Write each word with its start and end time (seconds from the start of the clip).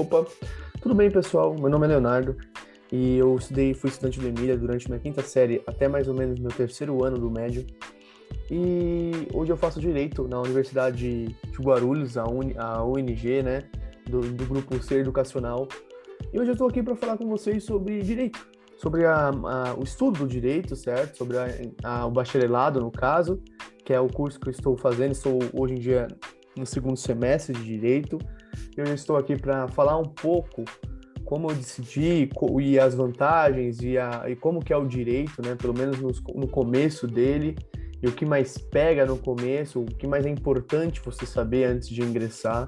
Opa, 0.00 0.24
tudo 0.80 0.94
bem 0.94 1.10
pessoal? 1.10 1.54
Meu 1.54 1.68
nome 1.68 1.84
é 1.84 1.90
Leonardo 1.90 2.34
e 2.90 3.18
eu 3.18 3.36
estudei, 3.36 3.74
fui 3.74 3.90
estudante 3.90 4.18
do 4.18 4.26
Emília 4.26 4.56
durante 4.56 4.88
minha 4.88 4.98
quinta 4.98 5.20
série 5.20 5.62
até 5.66 5.88
mais 5.88 6.08
ou 6.08 6.14
menos 6.14 6.40
meu 6.40 6.50
terceiro 6.50 7.04
ano 7.04 7.18
do 7.18 7.30
médio. 7.30 7.66
E 8.50 9.28
hoje 9.34 9.52
eu 9.52 9.58
faço 9.58 9.78
direito 9.78 10.26
na 10.26 10.40
Universidade 10.40 11.26
de 11.26 11.62
Guarulhos, 11.62 12.16
a, 12.16 12.24
Uni, 12.24 12.54
a 12.56 12.82
UNG, 12.82 13.42
né, 13.42 13.64
do, 14.08 14.20
do 14.20 14.46
grupo 14.46 14.82
Ser 14.82 15.00
Educacional. 15.00 15.68
E 16.32 16.40
hoje 16.40 16.48
eu 16.48 16.54
estou 16.54 16.66
aqui 16.66 16.82
para 16.82 16.96
falar 16.96 17.18
com 17.18 17.28
vocês 17.28 17.62
sobre 17.62 18.00
direito, 18.00 18.48
sobre 18.78 19.04
a, 19.04 19.28
a, 19.28 19.74
o 19.78 19.84
estudo 19.84 20.20
do 20.20 20.26
direito, 20.26 20.74
certo? 20.76 21.18
Sobre 21.18 21.36
a, 21.84 22.06
o 22.06 22.10
bacharelado, 22.10 22.80
no 22.80 22.90
caso, 22.90 23.38
que 23.84 23.92
é 23.92 24.00
o 24.00 24.08
curso 24.08 24.40
que 24.40 24.48
eu 24.48 24.52
estou 24.52 24.78
fazendo. 24.78 25.12
Estou 25.12 25.38
hoje 25.52 25.74
em 25.74 25.78
dia 25.78 26.08
no 26.56 26.64
segundo 26.64 26.96
semestre 26.96 27.54
de 27.54 27.62
direito. 27.62 28.18
Eu 28.76 28.84
estou 28.94 29.16
aqui 29.16 29.36
para 29.36 29.68
falar 29.68 29.98
um 29.98 30.04
pouco 30.04 30.64
como 31.24 31.48
eu 31.48 31.54
decidi 31.54 32.28
e 32.60 32.78
as 32.78 32.94
vantagens 32.94 33.80
e, 33.80 33.96
a, 33.96 34.24
e 34.28 34.34
como 34.34 34.58
que 34.58 34.72
é 34.72 34.76
o 34.76 34.84
direito, 34.84 35.40
né? 35.42 35.54
Pelo 35.54 35.72
menos 35.72 36.00
no, 36.00 36.10
no 36.34 36.48
começo 36.48 37.06
dele 37.06 37.56
e 38.02 38.08
o 38.08 38.12
que 38.12 38.24
mais 38.24 38.58
pega 38.58 39.06
no 39.06 39.16
começo, 39.16 39.80
o 39.80 39.84
que 39.84 40.06
mais 40.06 40.26
é 40.26 40.28
importante 40.30 41.00
você 41.04 41.26
saber 41.26 41.64
antes 41.64 41.88
de 41.88 42.02
ingressar. 42.02 42.66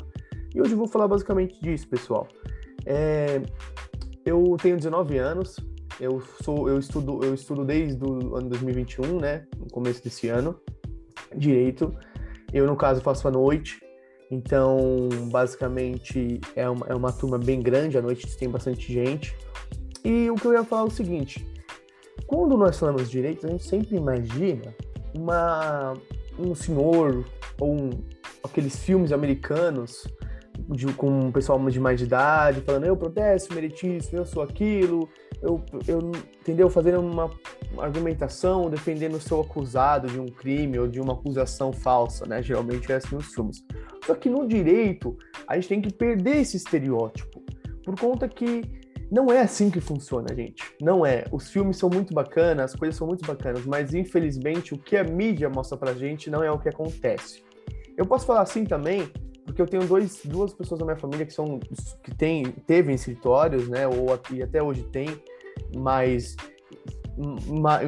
E 0.55 0.61
hoje 0.61 0.73
eu 0.73 0.79
vou 0.79 0.87
falar 0.87 1.09
basicamente 1.09 1.61
disso, 1.61 1.89
pessoal. 1.89 2.29
É, 2.85 3.43
eu 4.25 4.57
tenho 4.63 4.77
19 4.77 5.19
anos, 5.19 5.57
eu 5.99 6.21
sou, 6.43 6.69
eu 6.69 6.79
estudo, 6.79 7.25
eu 7.25 7.35
estudo 7.35 7.65
desde 7.65 8.05
o 8.05 8.37
ano 8.37 8.49
2021, 8.49 9.19
né, 9.19 9.47
no 9.59 9.67
começo 9.71 10.05
desse 10.05 10.29
ano, 10.29 10.59
direito. 11.35 11.93
Eu 12.53 12.67
no 12.67 12.77
caso 12.77 13.01
faço 13.01 13.27
à 13.27 13.31
noite, 13.31 13.81
então 14.33 15.11
basicamente 15.31 16.41
é 16.57 16.67
uma, 16.67 16.87
é 16.87 16.95
uma 16.95 17.13
turma 17.13 17.37
bem 17.37 17.61
grande, 17.61 17.99
à 17.99 18.03
noite 18.03 18.35
tem 18.39 18.49
bastante 18.49 18.91
gente. 18.91 19.37
E 20.03 20.31
o 20.31 20.35
que 20.37 20.47
eu 20.47 20.55
ia 20.55 20.65
falar 20.65 20.83
é 20.83 20.87
o 20.87 20.91
seguinte: 20.91 21.47
quando 22.27 22.57
nós 22.57 22.79
falamos 22.79 23.03
de 23.03 23.11
direito, 23.11 23.47
a 23.47 23.51
gente 23.51 23.65
sempre 23.65 23.95
imagina 23.95 24.75
uma, 25.15 25.93
um 26.39 26.55
senhor 26.55 27.27
ou 27.61 27.75
um, 27.75 27.91
aqueles 28.43 28.75
filmes 28.77 29.13
americanos 29.13 30.07
de, 30.71 30.87
com 30.95 31.11
um 31.11 31.31
pessoal 31.31 31.59
de 31.69 31.79
mais 31.79 31.99
de 31.99 32.07
idade, 32.07 32.63
falando 32.63 32.87
eu 32.87 32.97
protesto, 32.97 33.55
meritíssimo, 33.55 34.19
eu 34.19 34.25
sou 34.25 34.43
aquilo, 34.43 35.11
eu, 35.43 35.61
eu 35.89 36.13
entendeu? 36.41 36.71
Fazendo 36.71 37.01
uma, 37.01 37.31
argumentação, 37.79 38.71
defendendo 38.71 39.15
o 39.15 39.21
seu 39.21 39.41
acusado 39.41 40.07
de 40.07 40.21
um 40.21 40.27
crime 40.27 40.79
ou 40.79 40.87
de 40.87 41.01
uma 41.01 41.15
acusação 41.15 41.73
falsa, 41.73 42.27
né? 42.27 42.43
Geralmente 42.43 42.91
é 42.93 42.97
assim 42.97 43.17
nos 43.17 43.35
filmes. 43.35 43.65
Só 44.07 44.15
que 44.15 44.29
no 44.29 44.47
direito, 44.47 45.17
a 45.47 45.55
gente 45.55 45.69
tem 45.69 45.81
que 45.81 45.93
perder 45.93 46.39
esse 46.39 46.57
estereótipo, 46.57 47.43
por 47.85 47.99
conta 47.99 48.29
que 48.29 48.63
não 49.11 49.31
é 49.31 49.41
assim 49.41 49.71
que 49.71 49.81
funciona, 49.81 50.35
gente. 50.35 50.63
Não 50.81 51.05
é. 51.05 51.25
Os 51.31 51.51
filmes 51.51 51.77
são 51.77 51.91
muito 51.91 52.15
bacanas, 52.15 52.73
as 52.73 52.79
coisas 52.79 52.97
são 52.97 53.07
muito 53.07 53.27
bacanas, 53.27 53.67
mas 53.67 53.93
infelizmente 53.93 54.73
o 54.73 54.79
que 54.79 54.97
a 54.97 55.05
mídia 55.05 55.51
mostra 55.51 55.77
pra 55.77 55.93
gente 55.93 56.31
não 56.31 56.43
é 56.43 56.51
o 56.51 56.59
que 56.59 56.69
acontece. 56.69 57.43
Eu 57.97 58.07
posso 58.07 58.25
falar 58.25 58.41
assim 58.41 58.65
também, 58.65 59.11
porque 59.45 59.61
eu 59.61 59.67
tenho 59.67 59.87
dois, 59.87 60.23
duas 60.25 60.55
pessoas 60.55 60.79
da 60.81 60.87
minha 60.87 60.97
família 60.97 61.27
que 61.27 61.33
são 61.33 61.59
que 62.03 62.15
tem, 62.15 62.45
teve 62.67 62.93
escritórios, 62.95 63.69
né, 63.69 63.87
ou 63.87 64.13
aqui 64.15 64.43
até 64.43 64.63
hoje 64.63 64.83
tem, 64.85 65.09
mas 65.77 66.37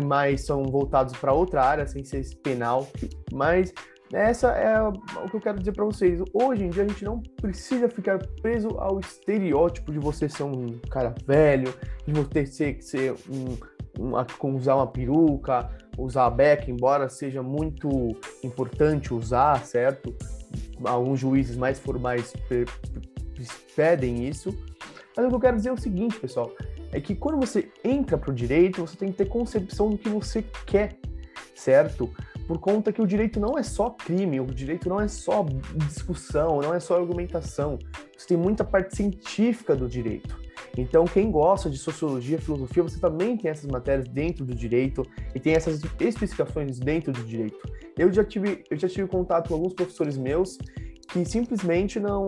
mais 0.04 0.42
são 0.42 0.64
voltados 0.64 1.16
para 1.16 1.32
outra 1.32 1.64
área, 1.64 1.86
sem 1.86 2.04
ser 2.04 2.22
penal, 2.42 2.86
mas 3.32 3.72
essa 4.12 4.48
é 4.48 4.80
o 4.82 4.92
que 5.30 5.36
eu 5.36 5.40
quero 5.40 5.58
dizer 5.58 5.72
para 5.72 5.84
vocês. 5.84 6.20
Hoje 6.32 6.64
em 6.64 6.70
dia 6.70 6.84
a 6.84 6.86
gente 6.86 7.04
não 7.04 7.20
precisa 7.40 7.88
ficar 7.88 8.18
preso 8.42 8.68
ao 8.78 9.00
estereótipo 9.00 9.90
de 9.90 9.98
você 9.98 10.28
ser 10.28 10.42
um 10.42 10.78
cara 10.90 11.14
velho, 11.26 11.72
de 12.06 12.12
você 12.12 12.44
ser, 12.44 12.82
ser 12.82 13.14
um, 13.28 13.56
um, 13.98 14.54
usar 14.54 14.76
uma 14.76 14.86
peruca, 14.86 15.70
usar 15.96 16.26
a 16.26 16.30
beca, 16.30 16.70
embora 16.70 17.08
seja 17.08 17.42
muito 17.42 17.88
importante 18.42 19.14
usar, 19.14 19.64
certo? 19.64 20.14
alguns 20.84 21.20
juízes 21.20 21.56
mais 21.56 21.78
formais 21.78 22.32
pedem 23.74 24.28
isso. 24.28 24.56
Mas 25.16 25.26
o 25.26 25.28
que 25.28 25.34
eu 25.34 25.40
quero 25.40 25.56
dizer 25.56 25.68
é 25.68 25.72
o 25.72 25.76
seguinte, 25.76 26.18
pessoal, 26.18 26.50
é 26.94 27.00
que 27.00 27.12
quando 27.12 27.44
você 27.44 27.68
entra 27.82 28.16
para 28.16 28.30
o 28.30 28.32
direito, 28.32 28.80
você 28.80 28.96
tem 28.96 29.10
que 29.10 29.18
ter 29.18 29.26
concepção 29.26 29.90
do 29.90 29.98
que 29.98 30.08
você 30.08 30.44
quer, 30.64 30.96
certo? 31.52 32.08
Por 32.46 32.60
conta 32.60 32.92
que 32.92 33.02
o 33.02 33.06
direito 33.06 33.40
não 33.40 33.58
é 33.58 33.64
só 33.64 33.90
crime, 33.90 34.38
o 34.38 34.46
direito 34.46 34.88
não 34.88 35.00
é 35.00 35.08
só 35.08 35.44
discussão, 35.88 36.60
não 36.60 36.72
é 36.72 36.78
só 36.78 36.96
argumentação. 36.96 37.80
Você 38.16 38.28
tem 38.28 38.36
muita 38.36 38.62
parte 38.62 38.94
científica 38.94 39.74
do 39.74 39.88
direito. 39.88 40.38
Então, 40.78 41.04
quem 41.04 41.32
gosta 41.32 41.68
de 41.68 41.78
sociologia, 41.78 42.38
filosofia, 42.38 42.84
você 42.84 43.00
também 43.00 43.36
tem 43.36 43.50
essas 43.50 43.68
matérias 43.68 44.06
dentro 44.06 44.44
do 44.44 44.54
direito 44.54 45.04
e 45.34 45.40
tem 45.40 45.54
essas 45.54 45.80
especificações 45.98 46.78
dentro 46.78 47.12
do 47.12 47.24
direito. 47.24 47.58
Eu 47.98 48.12
já 48.12 48.22
tive, 48.22 48.62
eu 48.70 48.78
já 48.78 48.88
tive 48.88 49.08
contato 49.08 49.48
com 49.48 49.54
alguns 49.54 49.72
professores 49.72 50.16
meus 50.16 50.58
que 51.14 51.24
simplesmente 51.24 52.00
não, 52.00 52.26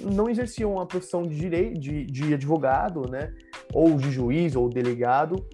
não 0.00 0.26
exerciam 0.26 0.80
a 0.80 0.86
profissão 0.86 1.22
de 1.22 1.36
direito, 1.36 1.78
de, 1.78 2.06
de 2.06 2.32
advogado, 2.32 3.02
né, 3.10 3.30
ou 3.74 3.94
de 3.94 4.10
juiz 4.10 4.56
ou 4.56 4.70
delegado, 4.70 5.46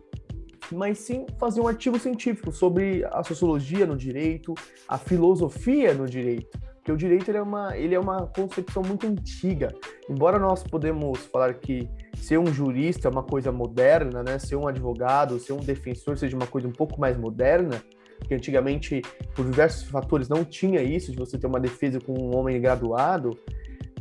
mas 0.71 0.99
sim 0.99 1.27
faziam 1.41 1.65
um 1.65 1.69
artigo 1.69 1.99
científico 1.99 2.53
sobre 2.53 3.05
a 3.11 3.25
sociologia 3.25 3.85
no 3.85 3.97
direito, 3.97 4.55
a 4.87 4.97
filosofia 4.97 5.93
no 5.93 6.07
direito. 6.07 6.57
Porque 6.77 6.93
o 6.93 6.97
direito 6.97 7.29
ele 7.29 7.39
é, 7.39 7.43
uma, 7.43 7.77
ele 7.77 7.97
é 7.97 7.99
uma 7.99 8.29
concepção 8.29 8.85
muito 8.85 9.09
antiga. 9.09 9.75
Embora 10.09 10.39
nós 10.39 10.63
podemos 10.63 11.27
falar 11.27 11.55
que 11.55 11.91
ser 12.17 12.39
um 12.39 12.47
jurista 12.47 13.09
é 13.09 13.11
uma 13.11 13.25
coisa 13.25 13.51
moderna, 13.51 14.23
né? 14.23 14.39
Ser 14.39 14.55
um 14.55 14.69
advogado, 14.69 15.41
ser 15.41 15.53
um 15.53 15.59
defensor 15.59 16.17
seja 16.17 16.37
uma 16.37 16.47
coisa 16.47 16.69
um 16.69 16.73
pouco 16.73 17.01
mais 17.01 17.17
moderna, 17.19 17.83
que 18.27 18.35
antigamente, 18.35 19.03
por 19.35 19.45
diversos 19.45 19.89
fatores, 19.89 20.29
não 20.29 20.45
tinha 20.45 20.83
isso, 20.83 21.13
de 21.13 21.19
você 21.19 21.39
ter 21.39 21.47
uma 21.47 21.61
defesa 21.61 22.01
com 22.01 22.13
um 22.13 22.37
homem 22.37 22.61
graduado, 22.61 23.39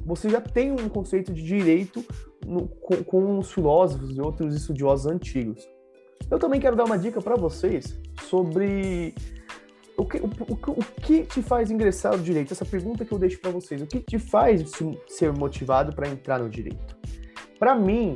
você 0.05 0.29
já 0.29 0.39
tem 0.39 0.72
um 0.72 0.89
conceito 0.89 1.33
de 1.33 1.44
direito 1.44 2.03
no, 2.45 2.67
com, 2.67 3.03
com 3.03 3.39
os 3.39 3.51
filósofos 3.51 4.16
e 4.16 4.22
outros 4.22 4.56
estudiosos 4.56 5.06
antigos. 5.06 5.67
Eu 6.29 6.39
também 6.39 6.59
quero 6.59 6.75
dar 6.75 6.85
uma 6.85 6.97
dica 6.97 7.22
para 7.22 7.35
vocês 7.35 8.00
sobre 8.23 9.13
o 9.97 10.06
que, 10.06 10.17
o, 10.17 10.25
o, 10.25 10.72
o, 10.72 11.01
que 11.01 11.23
te 11.23 11.41
faz 11.41 11.72
ingressar 11.72 12.16
no 12.16 12.23
direito? 12.23 12.53
Essa 12.53 12.66
pergunta 12.66 13.03
que 13.03 13.11
eu 13.11 13.17
deixo 13.17 13.39
para 13.39 13.50
vocês. 13.50 13.81
O 13.81 13.88
que 13.88 14.00
te 14.00 14.19
faz 14.19 14.72
ser 15.07 15.33
motivado 15.33 15.95
para 15.95 16.07
entrar 16.07 16.39
no 16.39 16.50
direito? 16.50 16.95
Para 17.57 17.73
mim, 17.75 18.16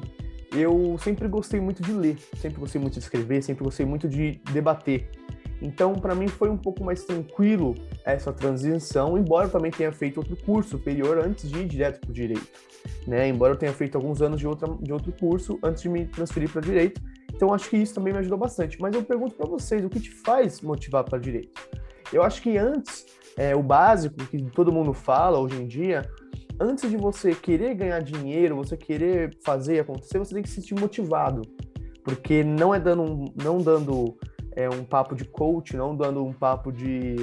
eu 0.55 0.97
sempre 0.99 1.27
gostei 1.27 1.59
muito 1.59 1.81
de 1.81 1.91
ler, 1.91 2.17
sempre 2.37 2.59
gostei 2.59 2.79
muito 2.79 2.93
de 2.93 2.99
escrever, 2.99 3.41
sempre 3.41 3.63
gostei 3.63 3.85
muito 3.85 4.07
de 4.07 4.39
debater. 4.51 5.09
Então, 5.61 5.93
para 5.93 6.15
mim 6.15 6.27
foi 6.27 6.49
um 6.49 6.57
pouco 6.57 6.83
mais 6.83 7.03
tranquilo 7.03 7.75
essa 8.03 8.33
transição, 8.33 9.17
embora 9.17 9.45
eu 9.47 9.51
também 9.51 9.69
tenha 9.69 9.91
feito 9.91 10.17
outro 10.17 10.35
curso 10.37 10.71
superior 10.71 11.19
antes 11.19 11.49
de 11.49 11.59
ir 11.59 11.67
direto 11.67 11.99
para 11.99 12.09
o 12.09 12.13
direito. 12.13 12.47
Né? 13.05 13.27
Embora 13.27 13.53
eu 13.53 13.57
tenha 13.57 13.71
feito 13.71 13.95
alguns 13.95 14.21
anos 14.21 14.39
de, 14.39 14.47
outra, 14.47 14.67
de 14.81 14.91
outro 14.91 15.11
curso 15.11 15.59
antes 15.63 15.83
de 15.83 15.89
me 15.89 16.05
transferir 16.07 16.49
para 16.49 16.61
direito. 16.61 16.99
Então, 17.33 17.53
acho 17.53 17.69
que 17.69 17.77
isso 17.77 17.93
também 17.93 18.11
me 18.11 18.19
ajudou 18.19 18.37
bastante. 18.37 18.79
Mas 18.81 18.93
eu 18.95 19.03
pergunto 19.03 19.35
para 19.35 19.47
vocês, 19.47 19.83
o 19.85 19.89
que 19.89 19.99
te 19.99 20.11
faz 20.11 20.61
motivar 20.61 21.03
para 21.03 21.19
direito? 21.19 21.61
Eu 22.11 22.23
acho 22.23 22.41
que 22.41 22.57
antes, 22.57 23.05
é, 23.37 23.55
o 23.55 23.63
básico 23.63 24.15
que 24.25 24.41
todo 24.51 24.71
mundo 24.71 24.93
fala 24.93 25.39
hoje 25.39 25.61
em 25.61 25.67
dia, 25.67 26.09
antes 26.59 26.89
de 26.89 26.97
você 26.97 27.33
querer 27.33 27.73
ganhar 27.75 27.99
dinheiro, 28.01 28.55
você 28.55 28.75
querer 28.75 29.37
fazer 29.43 29.79
acontecer, 29.79 30.19
você 30.19 30.33
tem 30.33 30.43
que 30.43 30.49
se 30.49 30.55
sentir 30.55 30.79
motivado. 30.79 31.41
Porque 32.03 32.43
não 32.43 32.73
é 32.73 32.79
dando, 32.79 33.31
não 33.41 33.59
dando 33.59 34.17
é, 34.55 34.69
um 34.69 34.83
papo 34.83 35.15
de 35.15 35.25
coach, 35.25 35.75
não 35.75 35.95
dando 35.95 36.23
um 36.25 36.33
papo 36.33 36.71
de, 36.71 37.15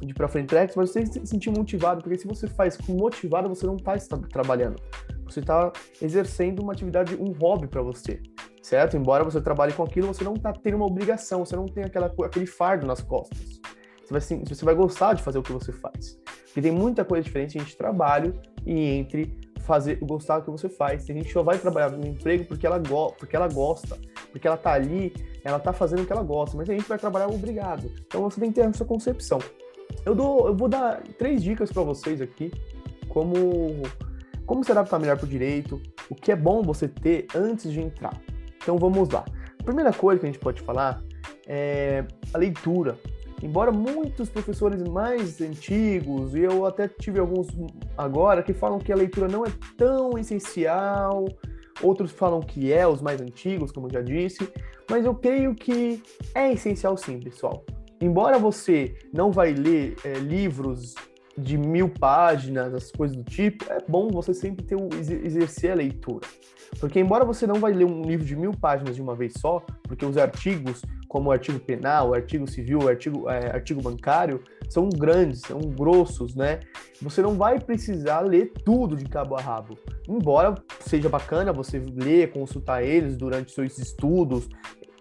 de 0.00 0.14
para 0.14 0.28
frente 0.28 0.48
tracks, 0.48 0.76
mas 0.76 0.90
você 0.90 1.06
se 1.06 1.26
sentir 1.26 1.50
motivado, 1.50 2.02
porque 2.02 2.18
se 2.18 2.26
você 2.26 2.46
faz 2.46 2.76
com 2.76 2.92
motivado, 2.94 3.48
você 3.48 3.66
não 3.66 3.76
está 3.76 3.96
trabalhando. 4.30 4.80
Você 5.24 5.40
está 5.40 5.72
exercendo 6.00 6.60
uma 6.60 6.72
atividade, 6.72 7.16
um 7.16 7.32
hobby 7.32 7.66
para 7.66 7.82
você, 7.82 8.20
certo? 8.62 8.96
Embora 8.96 9.24
você 9.24 9.40
trabalhe 9.40 9.72
com 9.72 9.82
aquilo, 9.82 10.08
você 10.08 10.22
não 10.22 10.34
está 10.34 10.52
tendo 10.52 10.76
uma 10.76 10.86
obrigação, 10.86 11.44
você 11.44 11.56
não 11.56 11.66
tem 11.66 11.84
aquela, 11.84 12.06
aquele 12.06 12.46
fardo 12.46 12.86
nas 12.86 13.00
costas. 13.00 13.60
Você 14.04 14.12
vai, 14.12 14.44
você 14.44 14.64
vai 14.64 14.74
gostar 14.74 15.14
de 15.14 15.22
fazer 15.22 15.38
o 15.38 15.42
que 15.42 15.52
você 15.52 15.72
faz. 15.72 16.18
Porque 16.44 16.60
tem 16.60 16.70
muita 16.70 17.04
coisa 17.04 17.24
diferente 17.24 17.58
entre 17.58 17.74
trabalho 17.74 18.38
e 18.64 18.90
entre 18.90 19.36
fazer 19.64 19.96
gostar 19.96 20.38
do 20.38 20.44
que 20.44 20.50
você 20.50 20.68
faz. 20.68 21.04
Tem 21.04 21.16
gente 21.16 21.32
só 21.32 21.42
vai 21.42 21.58
trabalhar 21.58 21.90
no 21.90 22.06
emprego 22.06 22.44
porque 22.44 22.66
ela, 22.66 22.80
porque 23.18 23.34
ela 23.34 23.48
gosta, 23.48 23.98
porque 24.34 24.48
ela 24.48 24.56
tá 24.56 24.72
ali, 24.72 25.14
ela 25.44 25.60
tá 25.60 25.72
fazendo 25.72 26.02
o 26.02 26.06
que 26.06 26.12
ela 26.12 26.24
gosta, 26.24 26.56
mas 26.56 26.68
a 26.68 26.72
gente 26.72 26.88
vai 26.88 26.98
trabalhar 26.98 27.28
obrigado. 27.28 27.88
Então 28.04 28.20
você 28.22 28.40
tem 28.40 28.50
que 28.50 28.60
ter 28.60 28.66
essa 28.68 28.84
concepção. 28.84 29.38
Eu, 30.04 30.12
dou, 30.12 30.48
eu 30.48 30.56
vou 30.56 30.68
dar 30.68 31.00
três 31.16 31.40
dicas 31.40 31.70
para 31.70 31.84
vocês 31.84 32.20
aqui, 32.20 32.50
como, 33.08 33.36
como 34.44 34.64
se 34.64 34.72
adaptar 34.72 34.98
melhor 34.98 35.16
para 35.16 35.26
o 35.26 35.28
direito, 35.28 35.80
o 36.10 36.16
que 36.16 36.32
é 36.32 36.36
bom 36.36 36.62
você 36.62 36.88
ter 36.88 37.28
antes 37.32 37.70
de 37.70 37.80
entrar. 37.80 38.20
Então 38.60 38.76
vamos 38.76 39.08
lá. 39.08 39.24
A 39.60 39.62
primeira 39.62 39.92
coisa 39.92 40.18
que 40.18 40.26
a 40.26 40.32
gente 40.32 40.40
pode 40.40 40.60
falar 40.62 41.00
é 41.46 42.04
a 42.32 42.38
leitura. 42.38 42.98
embora 43.40 43.70
muitos 43.70 44.28
professores 44.28 44.82
mais 44.82 45.40
antigos, 45.40 46.34
e 46.34 46.40
eu 46.40 46.66
até 46.66 46.88
tive 46.88 47.20
alguns 47.20 47.46
agora, 47.96 48.42
que 48.42 48.52
falam 48.52 48.80
que 48.80 48.92
a 48.92 48.96
leitura 48.96 49.28
não 49.28 49.46
é 49.46 49.52
tão 49.76 50.18
essencial, 50.18 51.24
outros 51.82 52.12
falam 52.12 52.40
que 52.40 52.72
é, 52.72 52.86
os 52.86 53.00
mais 53.00 53.20
antigos, 53.20 53.72
como 53.72 53.86
eu 53.86 53.92
já 53.92 54.02
disse, 54.02 54.48
mas 54.90 55.04
eu 55.04 55.14
creio 55.14 55.54
que 55.54 56.02
é 56.34 56.52
essencial 56.52 56.96
sim, 56.96 57.18
pessoal. 57.18 57.64
Embora 58.00 58.38
você 58.38 58.94
não 59.12 59.30
vai 59.30 59.52
ler 59.52 59.96
é, 60.04 60.14
livros 60.14 60.94
de 61.36 61.56
mil 61.58 61.88
páginas, 61.88 62.74
as 62.74 62.90
coisas 62.90 63.16
do 63.16 63.24
tipo, 63.24 63.64
é 63.72 63.78
bom 63.88 64.08
você 64.08 64.32
sempre 64.32 64.64
ter 64.64 64.76
o, 64.76 64.88
exercer 64.92 65.72
a 65.72 65.74
leitura. 65.74 66.26
Porque 66.78 67.00
embora 67.00 67.24
você 67.24 67.46
não 67.46 67.56
vai 67.56 67.72
ler 67.72 67.84
um 67.84 68.02
livro 68.02 68.24
de 68.24 68.36
mil 68.36 68.52
páginas 68.52 68.96
de 68.96 69.02
uma 69.02 69.14
vez 69.14 69.34
só, 69.38 69.64
porque 69.82 70.04
os 70.04 70.16
artigos, 70.16 70.82
como 71.14 71.28
o 71.28 71.32
artigo 71.32 71.60
penal, 71.60 72.08
o 72.08 72.14
artigo 72.14 72.44
civil, 72.50 72.80
o 72.80 72.88
artigo, 72.88 73.30
é, 73.30 73.46
artigo 73.52 73.80
bancário, 73.80 74.42
são 74.68 74.88
grandes, 74.88 75.42
são 75.42 75.60
grossos, 75.60 76.34
né? 76.34 76.58
Você 77.00 77.22
não 77.22 77.36
vai 77.36 77.60
precisar 77.60 78.18
ler 78.22 78.52
tudo 78.64 78.96
de 78.96 79.04
cabo 79.04 79.36
a 79.36 79.40
rabo. 79.40 79.78
Embora 80.08 80.56
seja 80.80 81.08
bacana 81.08 81.52
você 81.52 81.78
ler, 81.78 82.32
consultar 82.32 82.82
eles 82.82 83.16
durante 83.16 83.52
seus 83.52 83.78
estudos, 83.78 84.48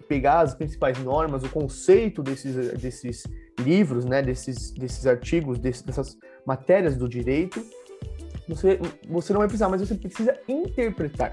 pegar 0.07 0.41
as 0.41 0.53
principais 0.53 0.99
normas, 0.99 1.43
o 1.43 1.49
conceito 1.49 2.21
desses, 2.21 2.73
desses 2.79 3.23
livros, 3.59 4.05
né, 4.05 4.21
desses, 4.21 4.69
desses 4.69 5.07
artigos, 5.07 5.57
dessas 5.57 6.15
matérias 6.45 6.95
do 6.95 7.09
direito, 7.09 7.59
você, 8.47 8.79
você 9.09 9.33
não 9.33 9.39
vai 9.39 9.47
precisar, 9.47 9.67
mas 9.67 9.81
você 9.81 9.95
precisa 9.95 10.37
interpretar. 10.47 11.31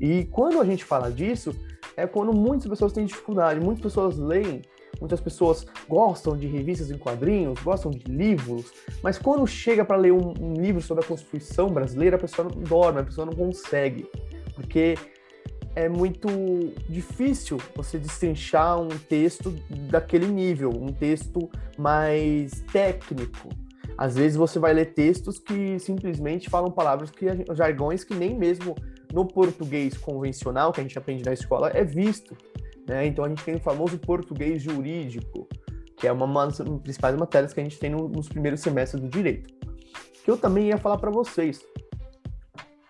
E 0.00 0.24
quando 0.24 0.60
a 0.60 0.64
gente 0.64 0.84
fala 0.84 1.08
disso, 1.08 1.54
é 1.96 2.06
quando 2.06 2.32
muitas 2.32 2.68
pessoas 2.68 2.92
têm 2.92 3.06
dificuldade, 3.06 3.58
muitas 3.58 3.82
pessoas 3.82 4.18
leem, 4.18 4.62
muitas 5.00 5.20
pessoas 5.20 5.66
gostam 5.88 6.36
de 6.36 6.46
revistas 6.46 6.90
em 6.90 6.98
quadrinhos, 6.98 7.58
gostam 7.62 7.90
de 7.90 8.04
livros, 8.10 8.72
mas 9.02 9.18
quando 9.18 9.46
chega 9.46 9.84
para 9.84 9.96
ler 9.96 10.12
um, 10.12 10.34
um, 10.40 10.54
livro 10.54 10.82
sobre 10.82 11.04
a 11.04 11.06
Constituição 11.06 11.68
brasileira, 11.68 12.16
a 12.16 12.18
pessoa 12.18 12.48
não 12.48 12.62
dorme, 12.62 13.00
a 13.00 13.04
pessoa 13.04 13.26
não 13.26 13.32
consegue, 13.32 14.08
porque 14.54 14.96
é 15.74 15.88
muito 15.88 16.28
difícil 16.88 17.58
você 17.74 17.98
destrinchar 17.98 18.80
um 18.80 18.88
texto 18.88 19.50
daquele 19.90 20.26
nível, 20.26 20.70
um 20.70 20.92
texto 20.92 21.50
mais 21.78 22.62
técnico. 22.72 23.48
Às 23.98 24.16
vezes 24.16 24.36
você 24.36 24.58
vai 24.58 24.74
ler 24.74 24.92
textos 24.92 25.38
que 25.38 25.78
simplesmente 25.78 26.50
falam 26.50 26.70
palavras 26.70 27.10
que 27.10 27.26
jargões 27.54 28.04
que 28.04 28.14
nem 28.14 28.36
mesmo 28.36 28.74
no 29.12 29.26
português 29.26 29.96
convencional 29.96 30.72
que 30.72 30.80
a 30.80 30.82
gente 30.82 30.98
aprende 30.98 31.24
na 31.24 31.32
escola 31.32 31.70
é 31.70 31.84
visto. 31.84 32.36
Né? 32.86 33.06
Então 33.06 33.24
a 33.24 33.28
gente 33.28 33.44
tem 33.44 33.56
o 33.56 33.60
famoso 33.60 33.98
português 33.98 34.62
jurídico, 34.62 35.48
que 35.96 36.06
é 36.06 36.12
uma 36.12 36.46
das 36.46 36.58
principais 36.82 37.16
matérias 37.16 37.52
que 37.52 37.60
a 37.60 37.62
gente 37.62 37.78
tem 37.78 37.90
no, 37.90 38.08
nos 38.08 38.28
primeiros 38.28 38.60
semestres 38.60 39.02
do 39.02 39.08
direito. 39.08 39.52
Que 40.24 40.30
eu 40.30 40.36
também 40.36 40.68
ia 40.68 40.78
falar 40.78 40.98
para 40.98 41.10
vocês 41.10 41.60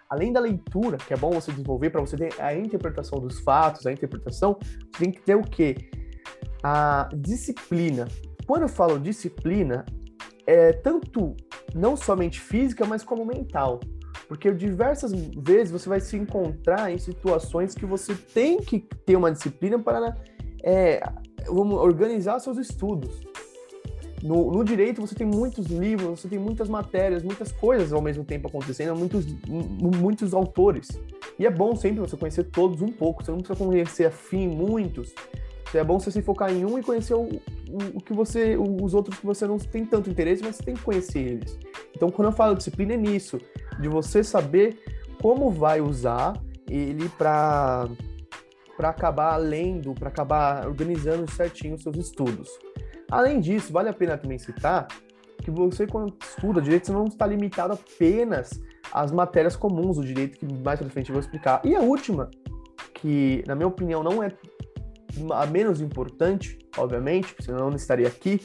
além 0.08 0.32
da 0.32 0.40
leitura, 0.40 0.96
que 0.96 1.12
é 1.12 1.16
bom 1.16 1.30
você 1.32 1.50
desenvolver 1.50 1.90
para 1.90 2.00
você 2.00 2.16
ter 2.16 2.40
a 2.40 2.54
interpretação 2.54 3.18
dos 3.20 3.40
fatos, 3.40 3.86
a 3.86 3.92
interpretação, 3.92 4.58
tem 4.98 5.10
que 5.10 5.20
ter 5.20 5.34
o 5.34 5.42
quê? 5.42 5.76
A 6.62 7.08
disciplina. 7.14 8.06
Quando 8.46 8.62
eu 8.62 8.68
falo 8.68 8.98
disciplina, 8.98 9.84
é 10.46 10.72
tanto 10.72 11.36
não 11.74 11.96
somente 11.96 12.40
física, 12.40 12.86
mas 12.86 13.02
como 13.02 13.24
mental. 13.24 13.80
Porque 14.28 14.52
diversas 14.52 15.12
vezes 15.12 15.70
você 15.70 15.88
vai 15.88 16.00
se 16.00 16.16
encontrar 16.16 16.90
em 16.90 16.98
situações 16.98 17.74
que 17.74 17.86
você 17.86 18.14
tem 18.14 18.58
que 18.58 18.80
ter 18.80 19.16
uma 19.16 19.30
disciplina 19.30 19.78
para 19.78 20.16
é, 20.62 21.00
organizar 21.48 22.40
seus 22.40 22.58
estudos. 22.58 23.20
No, 24.22 24.50
no, 24.50 24.64
direito 24.64 25.00
você 25.00 25.14
tem 25.14 25.26
muitos 25.26 25.66
livros, 25.66 26.20
você 26.20 26.28
tem 26.28 26.38
muitas 26.38 26.68
matérias, 26.68 27.22
muitas 27.22 27.52
coisas 27.52 27.92
ao 27.92 28.00
mesmo 28.00 28.24
tempo 28.24 28.48
acontecendo, 28.48 28.96
muitos, 28.96 29.26
muitos 29.46 30.34
autores. 30.34 30.88
E 31.38 31.46
é 31.46 31.50
bom 31.50 31.76
sempre 31.76 32.00
você 32.00 32.16
conhecer 32.16 32.44
todos 32.44 32.80
um 32.80 32.88
pouco, 32.88 33.22
você 33.22 33.30
não 33.30 33.38
precisa 33.38 33.58
conhecer 33.58 34.06
afim 34.06 34.48
muitos. 34.48 35.14
É 35.74 35.84
bom 35.84 36.00
você 36.00 36.10
se 36.10 36.22
focar 36.22 36.50
em 36.50 36.64
um 36.64 36.78
e 36.78 36.82
conhecer 36.82 37.14
o, 37.14 37.24
o, 37.24 37.96
o 37.96 38.00
que 38.00 38.14
você, 38.14 38.56
os 38.56 38.94
outros 38.94 39.18
que 39.18 39.26
você 39.26 39.46
não 39.46 39.58
tem 39.58 39.84
tanto 39.84 40.08
interesse, 40.08 40.42
mas 40.42 40.56
você 40.56 40.62
tem 40.62 40.74
que 40.74 40.82
conhecer 40.82 41.18
eles. 41.18 41.58
Então, 41.96 42.10
quando 42.10 42.28
eu 42.28 42.32
falo 42.32 42.54
disciplina, 42.54 42.92
é 42.92 42.96
nisso, 42.96 43.40
de 43.80 43.88
você 43.88 44.22
saber 44.22 44.78
como 45.20 45.50
vai 45.50 45.80
usar 45.80 46.34
ele 46.68 47.08
para 47.08 47.88
para 48.76 48.90
acabar 48.90 49.38
lendo, 49.38 49.94
para 49.94 50.08
acabar 50.08 50.66
organizando 50.66 51.30
certinho 51.30 51.76
os 51.76 51.82
seus 51.82 51.96
estudos. 51.96 52.46
Além 53.10 53.40
disso, 53.40 53.72
vale 53.72 53.88
a 53.88 53.92
pena 53.94 54.18
também 54.18 54.38
citar 54.38 54.86
que 55.42 55.50
você, 55.50 55.86
quando 55.86 56.14
estuda 56.22 56.60
direito, 56.60 56.88
você 56.88 56.92
não 56.92 57.06
está 57.06 57.26
limitado 57.26 57.72
apenas 57.72 58.50
às 58.92 59.10
matérias 59.10 59.56
comuns 59.56 59.96
do 59.96 60.04
direito, 60.04 60.36
que 60.36 60.46
mais 60.62 60.78
pra 60.78 60.90
frente 60.90 61.08
eu 61.08 61.14
vou 61.14 61.20
explicar. 61.20 61.62
E 61.64 61.74
a 61.74 61.80
última, 61.80 62.30
que 62.92 63.42
na 63.46 63.54
minha 63.54 63.68
opinião 63.68 64.02
não 64.02 64.22
é 64.22 64.30
a 65.32 65.46
menos 65.46 65.80
importante, 65.80 66.58
obviamente, 66.76 67.34
senão 67.40 67.60
eu 67.60 67.70
não 67.70 67.76
estaria 67.76 68.08
aqui, 68.08 68.42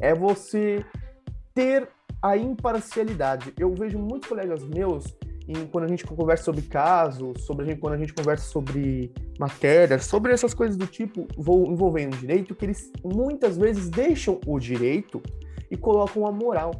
é 0.00 0.14
você 0.14 0.82
ter 1.54 1.90
a 2.22 2.36
imparcialidade. 2.36 3.52
Eu 3.58 3.72
vejo 3.74 3.98
muitos 3.98 4.28
colegas 4.28 4.62
meus 4.64 5.04
em, 5.48 5.66
quando 5.66 5.84
a 5.84 5.88
gente 5.88 6.04
conversa 6.04 6.44
sobre 6.44 6.62
casos, 6.62 7.44
sobre 7.44 7.64
a 7.64 7.68
gente, 7.68 7.80
quando 7.80 7.94
a 7.94 7.98
gente 7.98 8.12
conversa 8.12 8.44
sobre 8.50 9.12
matérias, 9.38 10.04
sobre 10.04 10.32
essas 10.32 10.52
coisas 10.52 10.76
do 10.76 10.86
tipo 10.86 11.26
envolvendo 11.40 12.16
direito, 12.16 12.54
que 12.54 12.66
eles 12.66 12.92
muitas 13.02 13.56
vezes 13.56 13.88
deixam 13.88 14.38
o 14.46 14.58
direito 14.58 15.22
e 15.70 15.76
colocam 15.76 16.26
a 16.26 16.32
moral, 16.32 16.72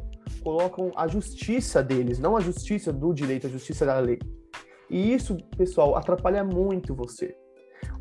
colocam 0.43 0.91
a 0.95 1.07
justiça 1.07 1.81
deles, 1.81 2.19
não 2.19 2.37
a 2.37 2.39
justiça 2.39 2.93
do 2.93 3.13
direito, 3.13 3.47
a 3.47 3.49
justiça 3.49 3.85
da 3.85 3.97
lei. 3.99 4.19
E 4.89 5.13
isso, 5.13 5.37
pessoal, 5.57 5.95
atrapalha 5.95 6.43
muito 6.43 6.93
você. 6.95 7.35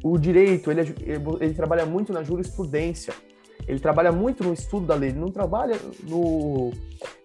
O 0.02 0.18
direito, 0.18 0.70
ele, 0.70 0.94
ele 1.40 1.54
trabalha 1.54 1.84
muito 1.84 2.12
na 2.12 2.22
jurisprudência, 2.22 3.12
ele 3.68 3.78
trabalha 3.78 4.10
muito 4.10 4.42
no 4.42 4.52
estudo 4.52 4.86
da 4.86 4.94
lei, 4.94 5.10
ele 5.10 5.18
não 5.18 5.30
trabalha 5.30 5.76
no, 6.02 6.72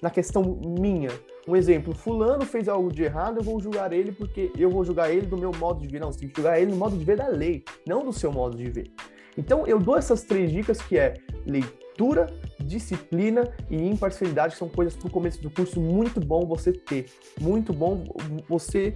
na 0.01 0.09
questão 0.09 0.59
minha, 0.61 1.09
um 1.47 1.55
exemplo, 1.55 1.93
fulano 1.93 2.45
fez 2.45 2.69
algo 2.69 2.91
de 2.91 3.03
errado, 3.03 3.37
eu 3.37 3.43
vou 3.43 3.59
julgar 3.59 3.91
ele 3.91 4.11
porque 4.11 4.51
eu 4.57 4.69
vou 4.69 4.83
julgar 4.83 5.11
ele 5.11 5.25
do 5.25 5.37
meu 5.37 5.51
modo 5.51 5.81
de 5.81 5.87
ver. 5.87 5.99
Não, 5.99 6.11
você 6.11 6.19
tem 6.19 6.29
que 6.29 6.35
julgar 6.35 6.61
ele 6.61 6.71
no 6.71 6.77
modo 6.77 6.97
de 6.97 7.03
ver 7.03 7.17
da 7.17 7.27
lei, 7.27 7.63
não 7.85 8.05
do 8.05 8.13
seu 8.13 8.31
modo 8.31 8.55
de 8.57 8.69
ver. 8.69 8.91
Então, 9.37 9.65
eu 9.65 9.79
dou 9.79 9.97
essas 9.97 10.23
três 10.23 10.51
dicas 10.51 10.81
que 10.81 10.97
é 10.97 11.15
leitura, 11.45 12.27
disciplina 12.59 13.51
e 13.69 13.75
imparcialidade, 13.75 14.53
que 14.53 14.59
são 14.59 14.69
coisas 14.69 14.95
para 14.95 15.07
o 15.07 15.11
começo 15.11 15.41
do 15.41 15.49
curso 15.49 15.81
muito 15.81 16.21
bom 16.21 16.45
você 16.45 16.71
ter. 16.71 17.07
Muito 17.41 17.73
bom 17.73 18.03
você 18.47 18.95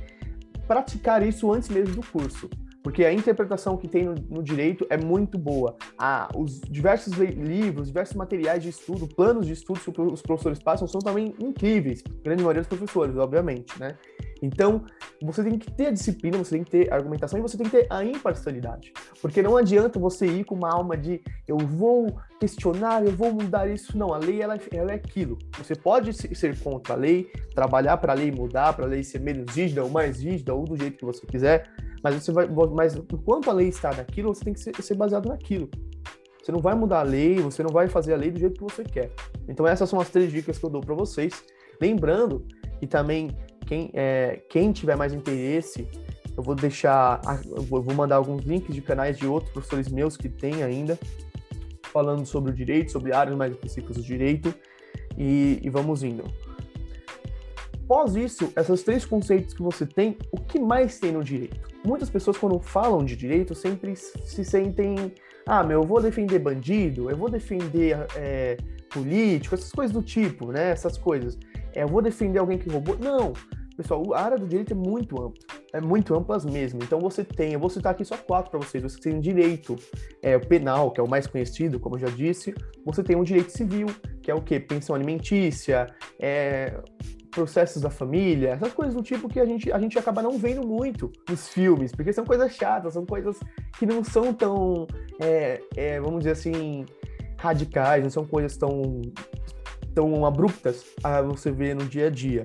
praticar 0.68 1.26
isso 1.26 1.52
antes 1.52 1.70
mesmo 1.70 1.96
do 1.96 2.08
curso 2.08 2.50
porque 2.88 3.04
a 3.04 3.12
interpretação 3.12 3.76
que 3.76 3.86
tem 3.86 4.06
no, 4.06 4.16
no 4.30 4.42
direito 4.42 4.88
é 4.90 4.96
muito 4.96 5.38
boa. 5.38 5.76
Ah, 5.98 6.30
os 6.34 6.62
diversos 6.62 7.16
livros, 7.16 7.88
diversos 7.88 8.16
materiais 8.16 8.64
de 8.64 8.70
estudo, 8.70 9.06
planos 9.06 9.46
de 9.46 9.52
estudo 9.52 9.78
que 9.78 10.02
os 10.02 10.22
professores 10.22 10.58
passam 10.58 10.88
são 10.88 11.02
também 11.02 11.36
incríveis, 11.38 12.02
grande 12.24 12.42
maioria 12.44 12.62
dos 12.62 12.70
professores, 12.70 13.18
obviamente, 13.18 13.78
né? 13.78 13.98
Então, 14.42 14.86
você 15.22 15.44
tem 15.44 15.58
que 15.58 15.72
ter 15.72 15.88
a 15.88 15.92
disciplina, 15.92 16.38
você 16.38 16.56
tem 16.56 16.64
que 16.64 16.72
ter 16.72 16.92
a 16.92 16.96
argumentação 16.96 17.40
e 17.40 17.42
você 17.42 17.58
tem 17.58 17.68
que 17.68 17.78
ter 17.78 17.88
a 17.90 18.04
imparcialidade. 18.04 18.94
Porque 19.22 19.42
não 19.42 19.58
adianta 19.58 20.00
você 20.00 20.26
ir 20.26 20.44
com 20.44 20.56
uma 20.56 20.72
alma 20.72 20.96
de 20.96 21.22
eu 21.48 21.58
vou 21.58 22.20
questionar, 22.40 23.04
eu 23.04 23.12
vou 23.12 23.32
mudar 23.34 23.68
isso. 23.68 23.98
Não, 23.98 24.14
a 24.14 24.18
lei 24.18 24.42
ela, 24.42 24.58
ela 24.72 24.92
é 24.92 24.96
aquilo. 24.96 25.38
Você 25.58 25.76
pode 25.76 26.14
ser 26.14 26.58
contra 26.60 26.94
a 26.94 26.98
lei, 26.98 27.32
trabalhar 27.56 27.98
para 27.98 28.14
a 28.14 28.16
lei 28.16 28.32
mudar, 28.32 28.74
para 28.74 28.86
a 28.86 28.88
lei 28.88 29.04
ser 29.04 29.20
menos 29.20 29.56
rígida 29.56 29.84
ou 29.84 29.90
mais 29.90 30.22
rígida, 30.22 30.54
ou 30.54 30.66
do 30.66 30.78
jeito 30.78 30.98
que 30.98 31.06
você 31.06 31.26
quiser, 31.26 31.70
mas 32.04 32.16
você 32.16 32.32
vai. 32.32 32.48
Mas 32.74 32.96
enquanto 32.96 33.50
a 33.50 33.54
lei 33.54 33.70
está 33.70 33.94
naquilo, 33.94 34.34
você 34.34 34.44
tem 34.44 34.54
que 34.54 34.60
ser, 34.60 34.76
ser 34.82 34.96
baseado 34.96 35.28
naquilo. 35.28 35.70
Você 36.42 36.52
não 36.52 36.62
vai 36.62 36.76
mudar 36.76 37.00
a 37.00 37.04
lei, 37.04 37.42
você 37.42 37.62
não 37.62 37.72
vai 37.72 37.90
fazer 37.90 38.14
a 38.14 38.18
lei 38.18 38.32
do 38.32 38.40
jeito 38.40 38.56
que 38.56 38.74
você 38.74 38.84
quer. 38.84 39.12
Então 39.50 39.68
essas 39.68 39.90
são 39.90 40.00
as 40.00 40.10
três 40.10 40.32
dicas 40.32 40.58
que 40.58 40.66
eu 40.66 40.70
dou 40.70 40.80
para 40.80 40.96
vocês. 40.96 41.44
Lembrando 41.82 42.46
que 42.80 42.88
também 42.88 43.36
quem, 43.68 43.92
é, 43.94 44.40
quem 44.50 44.72
tiver 44.72 44.96
mais 44.96 45.14
interesse, 45.14 45.88
eu 46.36 46.42
vou 46.42 46.56
deixar, 46.56 47.22
eu 47.46 47.64
vou 47.64 47.84
mandar 47.94 48.16
alguns 48.16 48.44
links 48.46 48.74
de 48.74 48.82
canais 48.82 49.18
de 49.18 49.28
outros 49.28 49.52
professores 49.52 49.90
meus 49.90 50.16
que 50.16 50.30
tem 50.30 50.64
ainda, 50.64 50.98
falando 51.92 52.26
sobre 52.26 52.52
o 52.52 52.54
direito, 52.54 52.92
sobre 52.92 53.14
áreas 53.14 53.36
mais 53.36 53.52
específicas 53.52 53.98
do 53.98 54.04
direito, 54.04 54.54
e, 55.18 55.60
e 55.62 55.70
vamos 55.70 56.04
indo. 56.04 56.24
Após 57.84 58.16
isso, 58.16 58.52
esses 58.56 58.84
três 58.84 59.06
conceitos 59.06 59.54
que 59.54 59.62
você 59.62 59.86
tem, 59.86 60.18
o 60.32 60.38
que 60.38 60.60
mais 60.60 61.00
tem 61.00 61.12
no 61.12 61.24
direito? 61.24 61.60
Muitas 61.86 62.10
pessoas, 62.10 62.38
quando 62.38 62.60
falam 62.60 63.04
de 63.04 63.16
direito, 63.16 63.56
sempre 63.56 63.96
se 63.96 64.44
sentem, 64.44 65.14
ah, 65.46 65.64
meu, 65.64 65.82
eu 65.82 65.88
vou 65.88 66.02
defender 66.02 66.40
bandido, 66.40 67.10
eu 67.10 67.16
vou 67.16 67.30
defender 67.30 67.98
é, 68.16 68.58
político, 68.90 69.56
essas 69.56 69.72
coisas 69.72 69.94
do 69.94 70.02
tipo, 70.02 70.52
né? 70.52 70.70
Essas 70.70 70.98
coisas. 70.98 71.38
É, 71.74 71.84
eu 71.84 71.88
vou 71.88 72.02
defender 72.02 72.40
alguém 72.40 72.58
que 72.58 72.70
roubou. 72.70 72.98
Não, 73.00 73.34
pessoal, 73.78 74.14
a 74.14 74.22
área 74.22 74.38
do 74.38 74.48
direito 74.48 74.74
é 74.74 74.76
muito 74.76 75.22
ampla, 75.22 75.40
é 75.72 75.80
muito 75.80 76.16
ampla 76.16 76.38
mesmo. 76.52 76.80
Então 76.84 77.00
você 77.00 77.24
tem, 77.24 77.54
eu 77.54 77.60
vou 77.60 77.70
citar 77.70 77.92
aqui 77.92 78.04
só 78.04 78.18
quatro 78.18 78.50
para 78.50 78.60
vocês. 78.60 78.84
Você 78.84 79.00
tem 79.00 79.18
o 79.18 79.22
direito 79.22 79.76
é, 80.22 80.36
o 80.36 80.46
penal, 80.46 80.92
que 80.92 81.00
é 81.00 81.04
o 81.04 81.08
mais 81.08 81.28
conhecido, 81.28 81.80
como 81.80 81.96
eu 81.96 82.00
já 82.00 82.10
disse. 82.10 82.54
Você 82.84 83.04
tem 83.04 83.16
o 83.16 83.24
direito 83.24 83.52
civil, 83.52 83.88
que 84.22 84.32
é 84.32 84.36
o 84.36 84.42
quê? 84.42 84.60
Pensão 84.60 84.96
alimentícia, 84.96 85.88
é, 86.20 86.74
processos 87.30 87.84
da 87.84 87.92
família, 87.92 88.50
essas 88.50 88.74
coisas 88.74 88.96
do 88.96 89.04
tipo 89.04 89.30
que 89.30 89.40
a 89.40 89.46
gente, 89.46 89.72
a 89.72 89.78
gente 89.78 90.00
acaba 90.00 90.24
não 90.24 90.40
vendo 90.40 90.66
muito 90.66 91.12
nos 91.30 91.50
filmes, 91.50 91.92
porque 91.92 92.12
são 92.12 92.26
coisas 92.26 92.52
chatas, 92.54 92.94
são 92.94 93.06
coisas 93.06 93.40
que 93.78 93.86
não 93.86 94.04
são 94.04 94.34
tão, 94.34 94.88
é, 95.22 95.62
é, 95.76 96.02
vamos 96.02 96.20
dizer 96.20 96.32
assim, 96.32 96.84
radicais, 97.38 98.02
não 98.02 98.10
são 98.10 98.26
coisas 98.26 98.58
tão, 98.58 99.02
tão 99.94 100.26
abruptas 100.26 100.84
a 101.04 101.22
você 101.22 101.52
ver 101.52 101.76
no 101.76 101.86
dia 101.86 102.08
a 102.08 102.10
dia. 102.10 102.44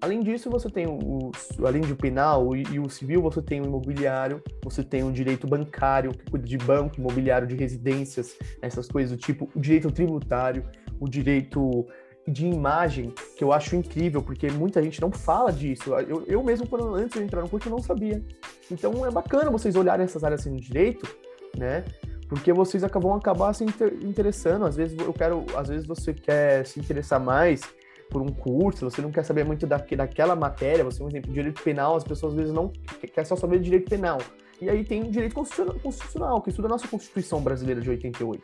Além 0.00 0.22
disso, 0.22 0.48
você 0.48 0.70
tem 0.70 0.86
o, 0.86 1.32
além 1.64 1.82
do 1.82 1.96
penal 1.96 2.54
e, 2.54 2.78
o 2.78 2.88
civil, 2.88 3.20
você 3.20 3.42
tem 3.42 3.60
o 3.60 3.64
imobiliário, 3.64 4.40
você 4.62 4.84
tem 4.84 5.02
o 5.02 5.10
direito 5.10 5.46
bancário, 5.46 6.12
que 6.12 6.30
cuida 6.30 6.46
de 6.46 6.56
banco, 6.56 6.98
imobiliário 6.98 7.48
de 7.48 7.56
residências, 7.56 8.36
essas 8.62 8.86
coisas 8.86 9.10
do 9.10 9.16
tipo, 9.16 9.48
o 9.54 9.60
direito 9.60 9.90
tributário, 9.90 10.64
o 11.00 11.08
direito 11.08 11.84
de 12.28 12.46
imagem, 12.46 13.12
que 13.36 13.42
eu 13.42 13.52
acho 13.52 13.74
incrível, 13.74 14.22
porque 14.22 14.48
muita 14.50 14.80
gente 14.82 15.00
não 15.00 15.10
fala 15.10 15.52
disso. 15.52 15.94
Eu, 15.94 16.22
eu 16.26 16.44
mesmo, 16.44 16.68
quando, 16.68 16.94
antes 16.94 17.18
de 17.18 17.24
entrar 17.24 17.40
no 17.40 17.48
curso, 17.48 17.68
eu 17.68 17.72
não 17.72 17.82
sabia. 17.82 18.22
Então 18.70 19.04
é 19.04 19.10
bacana 19.10 19.50
vocês 19.50 19.74
olharem 19.74 20.04
essas 20.04 20.22
áreas 20.22 20.42
assim 20.42 20.50
no 20.50 20.60
direito, 20.60 21.08
né? 21.56 21.84
Porque 22.28 22.52
vocês 22.52 22.84
vão 23.00 23.14
acabar 23.14 23.54
se 23.54 23.64
interessando. 23.64 24.66
Às 24.66 24.76
vezes 24.76 24.96
eu 24.98 25.12
quero, 25.12 25.44
às 25.56 25.68
vezes 25.68 25.86
você 25.86 26.12
quer 26.12 26.66
se 26.66 26.78
interessar 26.78 27.18
mais 27.18 27.62
por 28.10 28.22
um 28.22 28.28
curso, 28.28 28.88
você 28.88 29.02
não 29.02 29.10
quer 29.10 29.24
saber 29.24 29.44
muito 29.44 29.66
daqui, 29.66 29.94
daquela 29.94 30.34
matéria, 30.34 30.84
você, 30.84 31.02
um 31.02 31.08
exemplo, 31.08 31.32
direito 31.32 31.62
penal, 31.62 31.96
as 31.96 32.04
pessoas 32.04 32.32
às 32.32 32.38
vezes 32.38 32.54
não 32.54 32.72
quer 33.12 33.24
só 33.24 33.36
saber 33.36 33.58
de 33.58 33.64
direito 33.64 33.88
penal. 33.88 34.18
E 34.60 34.68
aí 34.68 34.84
tem 34.84 35.08
direito 35.10 35.34
constitucional, 35.34 35.76
constitucional, 35.80 36.42
que 36.42 36.50
estuda 36.50 36.66
a 36.66 36.70
nossa 36.70 36.88
Constituição 36.88 37.40
brasileira 37.40 37.80
de 37.80 37.88
88. 37.90 38.42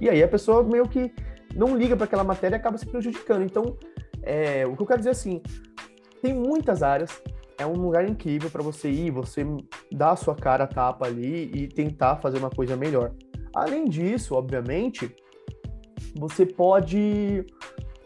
E 0.00 0.10
aí 0.10 0.22
a 0.22 0.28
pessoa 0.28 0.62
meio 0.62 0.86
que 0.86 1.10
não 1.54 1.76
liga 1.76 1.96
para 1.96 2.04
aquela 2.04 2.24
matéria 2.24 2.56
e 2.56 2.58
acaba 2.58 2.76
se 2.76 2.86
prejudicando. 2.86 3.42
Então, 3.42 3.76
é, 4.22 4.66
o 4.66 4.76
que 4.76 4.82
eu 4.82 4.86
quero 4.86 4.98
dizer 4.98 5.10
é 5.10 5.12
assim, 5.12 5.40
tem 6.20 6.34
muitas 6.34 6.82
áreas, 6.82 7.22
é 7.56 7.64
um 7.64 7.72
lugar 7.72 8.06
incrível 8.06 8.50
para 8.50 8.62
você 8.62 8.90
ir, 8.90 9.10
você 9.10 9.46
dar 9.90 10.10
a 10.10 10.16
sua 10.16 10.34
cara 10.34 10.64
a 10.64 10.66
tapa 10.66 11.06
ali 11.06 11.50
e 11.54 11.68
tentar 11.68 12.16
fazer 12.16 12.38
uma 12.38 12.50
coisa 12.50 12.76
melhor. 12.76 13.12
Além 13.54 13.84
disso, 13.84 14.34
obviamente, 14.34 15.14
você 16.16 16.44
pode 16.44 16.98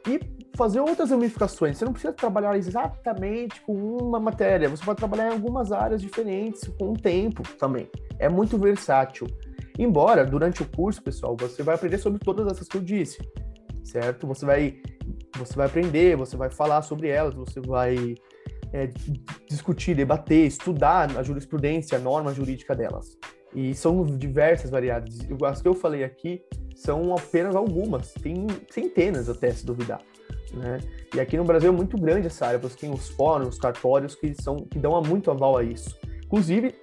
ir 0.07 0.38
fazer 0.59 0.81
outras 0.81 1.11
ramificações. 1.11 1.79
Você 1.79 1.85
não 1.85 1.93
precisa 1.93 2.13
trabalhar 2.13 2.57
exatamente 2.59 3.61
com 3.61 3.73
uma 3.73 4.19
matéria, 4.19 4.69
você 4.69 4.85
pode 4.85 4.99
trabalhar 4.99 5.29
em 5.29 5.33
algumas 5.33 5.71
áreas 5.71 6.03
diferentes 6.03 6.67
com 6.77 6.91
o 6.91 6.97
tempo 6.97 7.43
também. 7.57 7.89
É 8.19 8.29
muito 8.29 8.59
versátil. 8.59 9.29
Embora, 9.79 10.27
durante 10.27 10.61
o 10.61 10.67
curso, 10.67 11.01
pessoal, 11.01 11.37
você 11.39 11.63
vai 11.63 11.77
aprender 11.77 11.99
sobre 11.99 12.19
todas 12.19 12.49
essas 12.49 12.67
que 12.67 12.77
eu 12.77 12.81
disse, 12.81 13.19
certo? 13.85 14.27
Você 14.27 14.45
vai, 14.45 14.75
você 15.39 15.55
vai 15.55 15.67
aprender, 15.67 16.17
você 16.17 16.37
vai 16.37 16.51
falar 16.51 16.83
sobre 16.83 17.07
elas, 17.07 17.35
você 17.35 17.61
vai 17.61 18.17
é, 18.73 18.91
discutir, 19.49 19.95
debater, 19.95 20.45
estudar 20.45 21.17
a 21.17 21.23
jurisprudência, 21.23 21.97
a 21.97 22.01
norma 22.01 22.35
jurídica 22.35 22.75
delas. 22.75 23.17
E 23.55 23.73
são 23.77 24.05
diversas 24.05 24.71
variadas. 24.71 25.21
As 25.47 25.63
que 25.63 25.69
eu 25.69 25.75
falei 25.75 26.03
aqui 26.03 26.43
são 26.75 27.15
apenas 27.15 27.55
algumas, 27.55 28.13
tem 28.15 28.49
centenas 28.69 29.29
até, 29.29 29.53
se 29.53 29.65
duvidar. 29.65 30.01
Né? 30.55 30.79
E 31.15 31.21
aqui 31.21 31.37
no 31.37 31.45
Brasil 31.45 31.71
é 31.71 31.73
muito 31.73 31.97
grande 31.97 32.27
essa 32.27 32.47
área, 32.47 32.59
você 32.59 32.77
tem 32.77 32.91
os 32.91 33.09
fóruns, 33.09 33.55
os 33.55 33.59
cartórios 33.59 34.15
que, 34.15 34.35
são, 34.41 34.57
que 34.57 34.79
dão 34.79 35.01
muito 35.03 35.31
aval 35.31 35.57
a 35.57 35.63
isso. 35.63 35.97
Inclusive, 36.25 36.75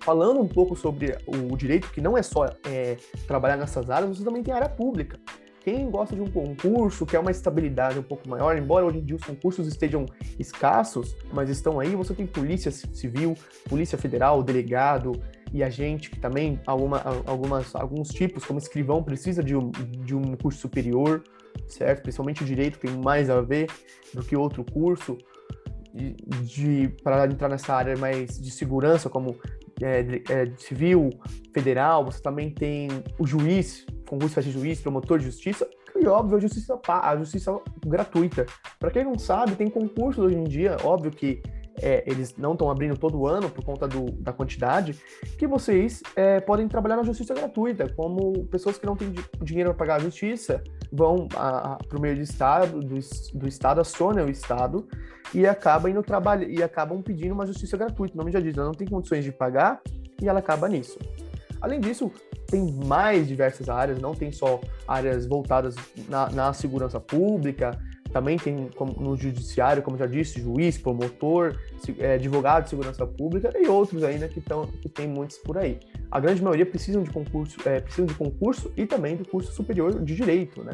falando 0.00 0.40
um 0.40 0.48
pouco 0.48 0.76
sobre 0.76 1.16
o 1.26 1.56
direito, 1.56 1.90
que 1.90 2.00
não 2.00 2.16
é 2.16 2.22
só 2.22 2.46
é, 2.64 2.96
trabalhar 3.26 3.56
nessas 3.56 3.88
áreas, 3.88 4.18
você 4.18 4.24
também 4.24 4.42
tem 4.42 4.52
área 4.52 4.68
pública. 4.68 5.18
Quem 5.60 5.88
gosta 5.88 6.16
de 6.16 6.20
um 6.20 6.26
concurso, 6.26 7.06
quer 7.06 7.20
uma 7.20 7.30
estabilidade 7.30 7.96
um 7.96 8.02
pouco 8.02 8.28
maior, 8.28 8.58
embora 8.58 8.84
hoje 8.84 8.98
em 8.98 9.04
dia 9.04 9.14
os 9.14 9.22
concursos 9.22 9.68
estejam 9.68 10.06
escassos, 10.36 11.14
mas 11.32 11.48
estão 11.48 11.78
aí, 11.78 11.94
você 11.94 12.12
tem 12.12 12.26
polícia 12.26 12.70
civil, 12.72 13.36
polícia 13.68 13.96
federal, 13.96 14.42
delegado 14.42 15.12
e 15.52 15.62
agente, 15.62 16.10
que 16.10 16.18
também 16.18 16.60
alguma, 16.66 17.00
algumas, 17.26 17.76
alguns 17.76 18.08
tipos, 18.08 18.44
como 18.44 18.58
escrivão, 18.58 19.04
precisa 19.04 19.42
de 19.42 19.54
um, 19.54 19.70
de 19.70 20.16
um 20.16 20.34
curso 20.34 20.58
superior, 20.58 21.22
certo? 21.68 22.02
Principalmente 22.02 22.42
o 22.42 22.46
direito 22.46 22.78
tem 22.78 22.90
mais 22.96 23.30
a 23.30 23.40
ver 23.40 23.68
do 24.14 24.22
que 24.22 24.36
outro 24.36 24.64
curso 24.64 25.16
de, 25.94 26.12
de 26.42 26.88
para 27.02 27.26
entrar 27.26 27.48
nessa 27.48 27.74
área 27.74 27.96
mais 27.96 28.40
de 28.40 28.50
segurança, 28.50 29.08
como 29.08 29.36
é, 29.80 30.22
é, 30.30 30.52
civil, 30.58 31.10
federal, 31.52 32.04
você 32.04 32.20
também 32.20 32.50
tem 32.50 32.88
o 33.18 33.26
juiz, 33.26 33.84
concurso 34.08 34.40
de 34.40 34.50
juiz, 34.50 34.80
promotor 34.80 35.18
de 35.18 35.26
justiça, 35.26 35.68
e 35.96 36.06
óbvio 36.06 36.38
a 36.38 36.40
justiça, 36.40 36.80
a 36.86 37.16
justiça 37.16 37.60
gratuita. 37.86 38.46
Para 38.78 38.90
quem 38.90 39.04
não 39.04 39.18
sabe, 39.18 39.54
tem 39.54 39.68
concursos 39.68 40.24
hoje 40.24 40.36
em 40.36 40.44
dia, 40.44 40.76
óbvio 40.82 41.10
que 41.10 41.42
é, 41.80 42.04
eles 42.06 42.36
não 42.36 42.52
estão 42.52 42.70
abrindo 42.70 42.96
todo 42.96 43.26
ano 43.26 43.48
por 43.50 43.64
conta 43.64 43.88
do, 43.88 44.10
da 44.12 44.32
quantidade, 44.32 44.98
que 45.38 45.46
vocês 45.46 46.02
é, 46.16 46.40
podem 46.40 46.68
trabalhar 46.68 46.96
na 46.96 47.02
justiça 47.02 47.34
gratuita, 47.34 47.92
como 47.94 48.44
pessoas 48.46 48.78
que 48.78 48.86
não 48.86 48.96
têm 48.96 49.14
dinheiro 49.42 49.70
para 49.70 49.78
pagar 49.78 49.96
a 49.96 50.04
justiça 50.04 50.62
vão 50.92 51.26
para 51.26 51.78
o 51.96 52.00
meio 52.00 52.16
do 52.16 52.22
estado, 52.22 52.80
do, 52.80 52.98
do 53.34 53.48
estado 53.48 53.80
acionam 53.80 54.26
o 54.26 54.30
estado 54.30 54.86
e 55.32 55.46
acabam 55.46 55.90
indo 55.90 56.02
trabalhar 56.02 56.46
e 56.46 56.62
acabam 56.62 57.00
pedindo 57.00 57.32
uma 57.32 57.46
justiça 57.46 57.76
gratuita. 57.76 58.14
O 58.14 58.18
nome 58.18 58.30
já 58.30 58.40
diz, 58.40 58.56
ela 58.56 58.66
não 58.66 58.74
tem 58.74 58.86
condições 58.86 59.24
de 59.24 59.32
pagar 59.32 59.80
e 60.20 60.28
ela 60.28 60.40
acaba 60.40 60.68
nisso. 60.68 60.98
Além 61.60 61.80
disso, 61.80 62.10
tem 62.48 62.72
mais 62.84 63.26
diversas 63.26 63.68
áreas, 63.68 64.00
não 64.00 64.14
tem 64.14 64.30
só 64.32 64.60
áreas 64.86 65.26
voltadas 65.26 65.76
na, 66.08 66.28
na 66.28 66.52
segurança 66.52 67.00
pública, 67.00 67.78
também 68.12 68.36
tem 68.36 68.70
no 68.98 69.16
judiciário, 69.16 69.82
como 69.82 69.96
já 69.96 70.06
disse, 70.06 70.40
juiz, 70.40 70.76
promotor, 70.76 71.58
é, 71.98 72.14
advogado 72.14 72.64
de 72.64 72.70
segurança 72.70 73.06
pública 73.06 73.52
e 73.58 73.66
outros 73.66 74.04
ainda 74.04 74.28
que, 74.28 74.40
tão, 74.40 74.66
que 74.66 74.88
tem 74.88 75.08
muitos 75.08 75.38
por 75.38 75.56
aí. 75.56 75.80
A 76.10 76.20
grande 76.20 76.42
maioria 76.42 76.66
precisam 76.66 77.02
de 77.02 77.10
concurso, 77.10 77.56
é, 77.66 77.80
precisam 77.80 78.06
de 78.06 78.14
concurso 78.14 78.70
e 78.76 78.86
também 78.86 79.16
do 79.16 79.26
curso 79.26 79.52
superior 79.52 80.00
de 80.02 80.14
direito, 80.14 80.62
né? 80.62 80.72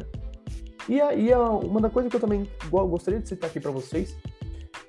E, 0.88 1.00
a, 1.00 1.14
e 1.14 1.32
a, 1.32 1.40
uma 1.40 1.80
da 1.80 1.90
coisa 1.90 2.08
que 2.08 2.16
eu 2.16 2.20
também 2.20 2.48
gostaria 2.70 3.20
de 3.20 3.28
citar 3.28 3.50
aqui 3.50 3.60
para 3.60 3.70
vocês, 3.70 4.16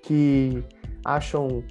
que 0.01 0.63
acham 1.05 1.63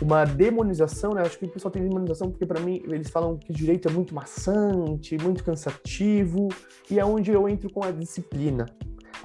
uma 0.00 0.24
demonização, 0.24 1.12
né? 1.14 1.22
Acho 1.22 1.38
que 1.38 1.44
o 1.44 1.48
pessoal 1.48 1.70
tem 1.70 1.82
demonização 1.82 2.30
porque 2.30 2.46
para 2.46 2.60
mim 2.60 2.82
eles 2.84 3.10
falam 3.10 3.36
que 3.36 3.52
direito 3.52 3.88
é 3.88 3.92
muito 3.92 4.14
maçante, 4.14 5.16
muito 5.18 5.44
cansativo 5.44 6.48
e 6.90 6.98
é 6.98 7.04
onde 7.04 7.30
eu 7.30 7.48
entro 7.48 7.70
com 7.70 7.84
a 7.84 7.90
disciplina. 7.90 8.66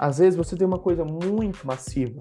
Às 0.00 0.16
vezes 0.16 0.34
você 0.34 0.56
tem 0.56 0.66
uma 0.66 0.78
coisa 0.78 1.04
muito 1.04 1.66
massiva, 1.66 2.16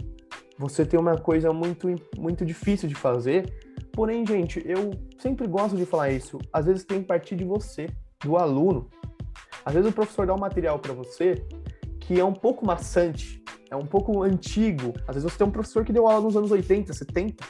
você 0.57 0.85
tem 0.85 0.99
uma 0.99 1.17
coisa 1.17 1.53
muito, 1.53 1.87
muito 2.17 2.45
difícil 2.45 2.89
de 2.89 2.95
fazer. 2.95 3.45
Porém, 3.93 4.25
gente, 4.25 4.61
eu 4.65 4.91
sempre 5.17 5.47
gosto 5.47 5.77
de 5.77 5.85
falar 5.85 6.09
isso. 6.09 6.37
Às 6.51 6.65
vezes 6.65 6.83
tem 6.83 6.99
que 6.99 7.07
partir 7.07 7.37
de 7.37 7.45
você, 7.45 7.87
do 8.21 8.35
aluno. 8.35 8.89
Às 9.63 9.75
vezes 9.75 9.89
o 9.89 9.93
professor 9.93 10.27
dá 10.27 10.35
um 10.35 10.37
material 10.37 10.77
para 10.77 10.91
você 10.91 11.41
que 12.01 12.19
é 12.19 12.25
um 12.25 12.33
pouco 12.33 12.65
maçante, 12.65 13.41
é 13.71 13.77
um 13.77 13.85
pouco 13.85 14.23
antigo. 14.23 14.91
Às 15.07 15.15
vezes 15.15 15.31
você 15.31 15.37
tem 15.37 15.47
um 15.47 15.51
professor 15.51 15.85
que 15.85 15.93
deu 15.93 16.05
aula 16.05 16.19
nos 16.19 16.35
anos 16.35 16.51
80, 16.51 16.91
70, 16.91 17.45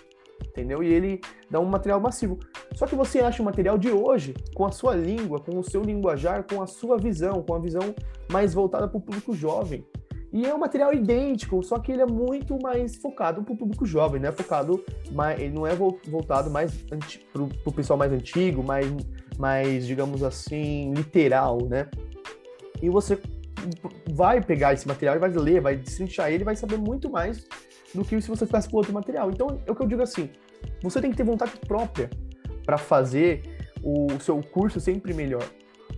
entendeu? 0.47 0.83
E 0.83 0.93
ele 0.93 1.21
dá 1.49 1.59
um 1.59 1.65
material 1.65 1.99
massivo. 1.99 2.37
Só 2.75 2.85
que 2.85 2.95
você 2.95 3.19
acha 3.19 3.41
o 3.41 3.45
material 3.45 3.79
de 3.79 3.89
hoje, 3.89 4.35
com 4.53 4.63
a 4.63 4.71
sua 4.71 4.93
língua, 4.93 5.39
com 5.39 5.57
o 5.57 5.63
seu 5.63 5.81
linguajar, 5.81 6.45
com 6.47 6.61
a 6.61 6.67
sua 6.67 6.99
visão, 6.99 7.41
com 7.41 7.55
a 7.55 7.59
visão 7.59 7.95
mais 8.31 8.53
voltada 8.53 8.87
para 8.87 8.97
o 8.99 9.01
público 9.01 9.33
jovem. 9.33 9.83
E 10.31 10.45
é 10.45 10.53
um 10.53 10.59
material 10.59 10.93
idêntico, 10.93 11.63
só 11.63 11.79
que 11.79 11.91
ele 11.91 12.03
é 12.03 12.05
muito 12.05 12.57
mais 12.61 12.95
focado 12.95 13.41
para 13.43 13.53
o 13.53 13.57
público 13.57 13.85
jovem, 13.85 14.21
né? 14.21 14.31
Focado, 14.31 14.83
mais, 15.11 15.39
ele 15.39 15.53
não 15.53 15.65
é 15.65 15.73
voltado 15.75 16.51
mais 16.51 16.71
para 17.33 17.41
o 17.41 17.73
pessoal 17.73 17.97
mais 17.97 18.11
antigo, 18.11 18.63
mais, 18.63 18.85
mais, 19.39 19.87
digamos 19.87 20.21
assim, 20.21 20.93
literal, 20.93 21.57
né? 21.65 21.89
E 22.81 22.89
você 22.89 23.19
vai 24.11 24.41
pegar 24.41 24.73
esse 24.73 24.87
material 24.87 25.15
e 25.15 25.19
vai 25.19 25.31
ler, 25.31 25.61
vai 25.61 25.75
destrinchar 25.75 26.31
ele, 26.31 26.43
vai 26.43 26.55
saber 26.55 26.77
muito 26.77 27.09
mais 27.09 27.47
do 27.93 28.05
que 28.05 28.21
se 28.21 28.29
você 28.29 28.45
fizesse 28.45 28.69
com 28.69 28.77
outro 28.77 28.93
material. 28.93 29.31
Então, 29.31 29.59
é 29.65 29.71
o 29.71 29.75
que 29.75 29.81
eu 29.81 29.87
digo 29.87 30.03
assim: 30.03 30.29
você 30.83 31.01
tem 31.01 31.09
que 31.09 31.17
ter 31.17 31.23
vontade 31.23 31.53
própria 31.67 32.09
para 32.65 32.77
fazer 32.77 33.41
o 33.83 34.07
seu 34.19 34.39
curso 34.41 34.79
sempre 34.79 35.11
melhor. 35.13 35.43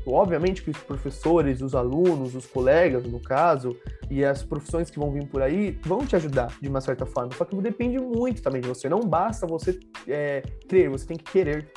Obviamente 0.05 0.63
que 0.63 0.71
os 0.71 0.77
professores, 0.77 1.61
os 1.61 1.75
alunos, 1.75 2.33
os 2.35 2.47
colegas, 2.47 3.03
no 3.03 3.19
caso, 3.19 3.75
e 4.09 4.25
as 4.25 4.43
profissões 4.43 4.89
que 4.89 4.97
vão 4.97 5.11
vir 5.11 5.27
por 5.27 5.41
aí 5.41 5.79
vão 5.83 6.05
te 6.05 6.15
ajudar 6.15 6.57
de 6.59 6.67
uma 6.67 6.81
certa 6.81 7.05
forma. 7.05 7.31
Só 7.35 7.45
que 7.45 7.55
depende 7.57 7.99
muito 7.99 8.41
também 8.41 8.61
de 8.61 8.67
você. 8.67 8.89
Não 8.89 9.01
basta 9.01 9.45
você 9.45 9.79
é, 10.07 10.41
crer, 10.67 10.89
você 10.89 11.05
tem 11.05 11.17
que 11.17 11.31
querer. 11.31 11.71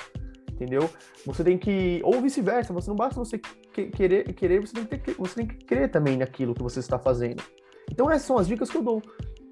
Entendeu? 0.53 0.89
Você 1.27 1.43
tem 1.43 1.59
que. 1.59 2.01
Ou 2.05 2.21
vice-versa, 2.21 2.73
você 2.73 2.89
não 2.89 2.97
basta 2.97 3.19
você 3.19 3.41
querer, 3.73 4.33
querer 4.35 4.61
você, 4.61 4.73
tem 4.85 5.01
que, 5.01 5.11
você 5.13 5.35
tem 5.35 5.47
que 5.47 5.65
crer 5.65 5.91
também 5.91 6.17
naquilo 6.17 6.55
que 6.55 6.63
você 6.63 6.79
está 6.79 6.99
fazendo. 6.99 7.43
Então, 7.91 8.11
essas 8.11 8.27
são 8.27 8.39
as 8.39 8.47
dicas 8.47 8.71
que 8.71 8.77
eu 8.77 8.83
dou. 8.83 9.03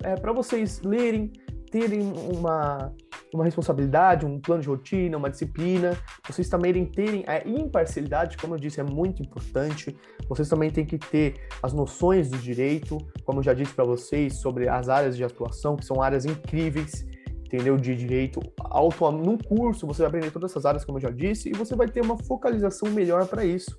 É, 0.03 0.15
para 0.15 0.33
vocês 0.33 0.81
lerem, 0.83 1.33
terem 1.71 2.13
uma, 2.33 2.93
uma 3.33 3.45
responsabilidade, 3.45 4.27
um 4.27 4.39
plano 4.39 4.63
de 4.63 4.69
rotina, 4.69 5.17
uma 5.17 5.31
disciplina, 5.31 5.97
vocês 6.27 6.49
também 6.49 6.85
terem 6.85 7.25
a 7.27 7.47
imparcialidade, 7.49 8.37
como 8.37 8.55
eu 8.55 8.59
disse, 8.59 8.81
é 8.81 8.83
muito 8.83 9.23
importante. 9.23 9.97
Vocês 10.29 10.49
também 10.49 10.71
têm 10.71 10.85
que 10.85 10.99
ter 10.99 11.35
as 11.63 11.73
noções 11.73 12.29
do 12.29 12.37
direito, 12.39 12.99
como 13.25 13.41
eu 13.41 13.43
já 13.43 13.55
disse 13.55 13.73
para 13.73 13.85
vocês, 13.85 14.37
sobre 14.37 14.69
as 14.69 14.89
áreas 14.89 15.17
de 15.17 15.25
atuação, 15.25 15.77
que 15.77 15.85
são 15.85 16.03
áreas 16.03 16.25
incríveis, 16.27 17.07
entendeu? 17.45 17.77
De 17.77 17.95
direito 17.95 18.41
auto 18.61 19.11
num 19.11 19.39
curso, 19.39 19.87
você 19.87 20.03
vai 20.03 20.09
aprender 20.09 20.31
todas 20.31 20.51
essas 20.51 20.67
áreas, 20.67 20.85
como 20.85 20.99
eu 20.99 21.03
já 21.03 21.11
disse, 21.11 21.49
e 21.49 21.53
você 21.53 21.75
vai 21.75 21.89
ter 21.89 22.03
uma 22.03 22.19
focalização 22.19 22.91
melhor 22.91 23.27
para 23.27 23.45
isso. 23.45 23.79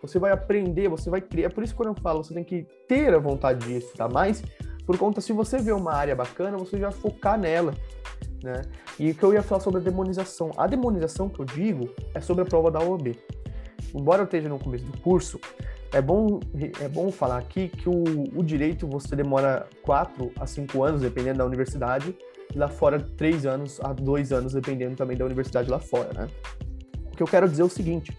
Você 0.00 0.18
vai 0.18 0.32
aprender, 0.32 0.88
você 0.88 1.08
vai 1.08 1.20
criar. 1.20 1.46
É 1.46 1.48
por 1.48 1.62
isso 1.62 1.72
que 1.72 1.76
quando 1.76 1.96
eu 1.96 2.02
falo, 2.02 2.24
você 2.24 2.34
tem 2.34 2.42
que 2.42 2.66
ter 2.88 3.14
a 3.14 3.18
vontade 3.18 3.64
de 3.64 3.76
estudar 3.78 4.08
mais, 4.08 4.42
por 4.84 4.98
conta, 4.98 5.20
se 5.20 5.32
você 5.32 5.58
vê 5.58 5.72
uma 5.72 5.92
área 5.92 6.14
bacana, 6.14 6.58
você 6.58 6.78
já 6.78 6.90
focar 6.90 7.38
nela. 7.38 7.72
Né? 8.42 8.62
E 8.98 9.10
o 9.10 9.14
que 9.14 9.22
eu 9.22 9.32
ia 9.32 9.42
falar 9.42 9.60
sobre 9.60 9.80
a 9.80 9.82
demonização. 9.82 10.50
A 10.56 10.66
demonização 10.66 11.28
que 11.28 11.40
eu 11.40 11.44
digo 11.44 11.88
é 12.14 12.20
sobre 12.20 12.42
a 12.42 12.46
prova 12.46 12.70
da 12.70 12.80
OAB. 12.80 13.16
Embora 13.94 14.22
eu 14.22 14.24
esteja 14.24 14.48
no 14.48 14.58
começo 14.58 14.84
do 14.84 14.98
curso, 14.98 15.38
é 15.92 16.00
bom, 16.00 16.40
é 16.80 16.88
bom 16.88 17.12
falar 17.12 17.38
aqui 17.38 17.68
que 17.68 17.88
o, 17.88 18.02
o 18.34 18.42
direito 18.42 18.86
você 18.86 19.14
demora 19.14 19.66
4 19.82 20.32
a 20.40 20.46
5 20.46 20.82
anos, 20.82 21.02
dependendo 21.02 21.38
da 21.38 21.44
universidade, 21.44 22.16
e 22.54 22.58
lá 22.58 22.68
fora 22.68 22.98
3 22.98 23.44
anos 23.46 23.78
a 23.82 23.92
2 23.92 24.32
anos, 24.32 24.54
dependendo 24.54 24.96
também 24.96 25.16
da 25.16 25.24
universidade 25.24 25.70
lá 25.70 25.78
fora. 25.78 26.12
Né? 26.14 26.28
O 27.12 27.16
que 27.16 27.22
eu 27.22 27.26
quero 27.26 27.46
dizer 27.46 27.62
é 27.62 27.64
o 27.66 27.68
seguinte: 27.68 28.16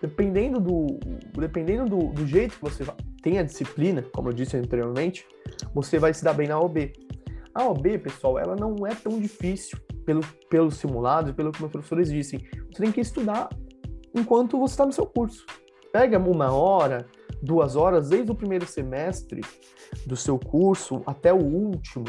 dependendo 0.00 0.58
do, 0.58 0.98
dependendo 1.38 1.84
do, 1.84 2.12
do 2.12 2.26
jeito 2.26 2.56
que 2.56 2.62
você 2.62 2.84
tem 3.22 3.38
a 3.38 3.42
disciplina, 3.42 4.02
como 4.14 4.30
eu 4.30 4.32
disse 4.32 4.56
anteriormente, 4.56 5.26
você 5.74 5.98
vai 5.98 6.14
se 6.14 6.24
dar 6.24 6.32
bem 6.32 6.48
na 6.48 6.58
OB. 6.58 6.92
A 7.54 7.64
OB, 7.68 7.98
pessoal, 7.98 8.38
ela 8.38 8.56
não 8.56 8.86
é 8.86 8.94
tão 8.94 9.20
difícil 9.20 9.78
pelo, 10.04 10.20
pelos 10.50 10.76
simulados, 10.76 11.32
pelo 11.32 11.52
que 11.52 11.60
meus 11.60 11.72
professores 11.72 12.10
dizem. 12.10 12.40
Você 12.70 12.82
tem 12.82 12.92
que 12.92 13.00
estudar 13.00 13.48
enquanto 14.14 14.58
você 14.58 14.72
está 14.72 14.84
no 14.84 14.92
seu 14.92 15.06
curso. 15.06 15.46
Pega 15.92 16.18
uma 16.18 16.52
hora, 16.52 17.06
duas 17.40 17.76
horas, 17.76 18.08
desde 18.08 18.30
o 18.32 18.34
primeiro 18.34 18.66
semestre 18.66 19.40
do 20.04 20.16
seu 20.16 20.38
curso 20.38 21.02
até 21.06 21.32
o 21.32 21.38
último, 21.38 22.06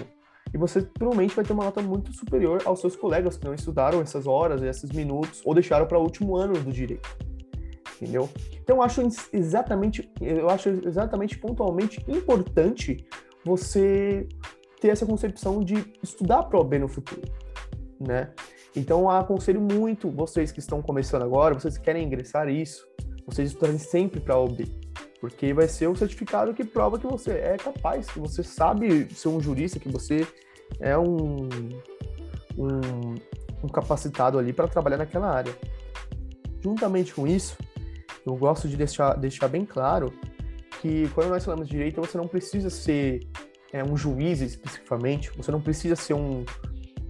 e 0.56 0.58
você 0.58 0.82
provavelmente 0.82 1.36
vai 1.36 1.44
ter 1.44 1.52
uma 1.52 1.66
nota 1.66 1.82
muito 1.82 2.14
superior 2.14 2.62
aos 2.64 2.80
seus 2.80 2.96
colegas 2.96 3.38
que 3.38 3.46
não 3.46 3.54
estudaram 3.54 4.00
essas 4.02 4.26
horas, 4.26 4.64
esses 4.64 4.90
minutos, 4.90 5.42
ou 5.44 5.54
deixaram 5.54 5.86
para 5.86 6.00
o 6.00 6.02
último 6.02 6.38
ano 6.38 6.54
do 6.54 6.72
direito. 6.72 7.10
Entendeu? 8.02 8.30
Então 8.62 8.78
eu 8.78 8.82
acho 8.82 9.02
exatamente, 9.34 10.10
eu 10.22 10.50
acho 10.50 10.70
exatamente 10.70 11.38
pontualmente 11.38 12.04
importante 12.08 13.06
você 13.44 14.28
ter 14.86 14.92
essa 14.92 15.06
concepção 15.06 15.64
de 15.64 15.84
estudar 16.04 16.44
para 16.44 16.58
o 16.58 16.62
OB 16.62 16.78
no 16.78 16.88
futuro, 16.88 17.24
né? 18.00 18.30
Então 18.76 19.10
aconselho 19.10 19.60
muito 19.60 20.12
vocês 20.12 20.52
que 20.52 20.60
estão 20.60 20.80
começando 20.80 21.24
agora, 21.24 21.56
vocês 21.56 21.76
que 21.76 21.84
querem 21.84 22.06
ingressar 22.06 22.48
isso, 22.50 22.88
vocês 23.26 23.50
estudarem 23.50 23.80
sempre 23.80 24.20
para 24.20 24.36
a 24.36 24.40
OB, 24.40 24.64
porque 25.20 25.56
vai 25.56 25.68
ser 25.68 25.88
o 25.88 25.96
certificado 25.96 26.54
que 26.54 26.64
prova 26.64 27.00
que 27.00 27.08
você 27.08 27.32
é 27.32 27.58
capaz, 27.58 28.06
que 28.12 28.20
você 28.20 28.44
sabe 28.44 29.12
ser 29.12 29.30
um 29.30 29.42
jurista, 29.42 29.80
que 29.80 29.90
você 29.90 30.28
é 30.80 30.96
um, 30.96 31.50
um, 32.56 33.16
um 33.64 33.68
capacitado 33.68 34.38
ali 34.38 34.54
para 34.54 34.68
trabalhar 34.68 34.98
naquela 34.98 35.32
área. 35.32 35.58
Juntamente 36.64 37.12
com 37.12 37.26
isso, 37.26 37.58
eu 38.24 38.36
gosto 38.36 38.68
de 38.68 38.78
deixar, 38.78 39.16
deixar 39.16 39.48
bem 39.48 39.66
claro 39.66 40.14
que 40.80 41.10
quando 41.16 41.30
nós 41.30 41.44
falamos 41.44 41.68
de 41.68 41.72
direito, 41.72 42.00
você 42.00 42.20
não 42.20 42.28
precisa 42.28 42.70
ser 42.70 43.22
é, 43.76 43.84
um 43.84 43.98
juiz 43.98 44.40
especificamente, 44.40 45.30
você 45.36 45.52
não 45.52 45.60
precisa 45.60 45.98
ser 45.98 46.14
um, 46.14 46.46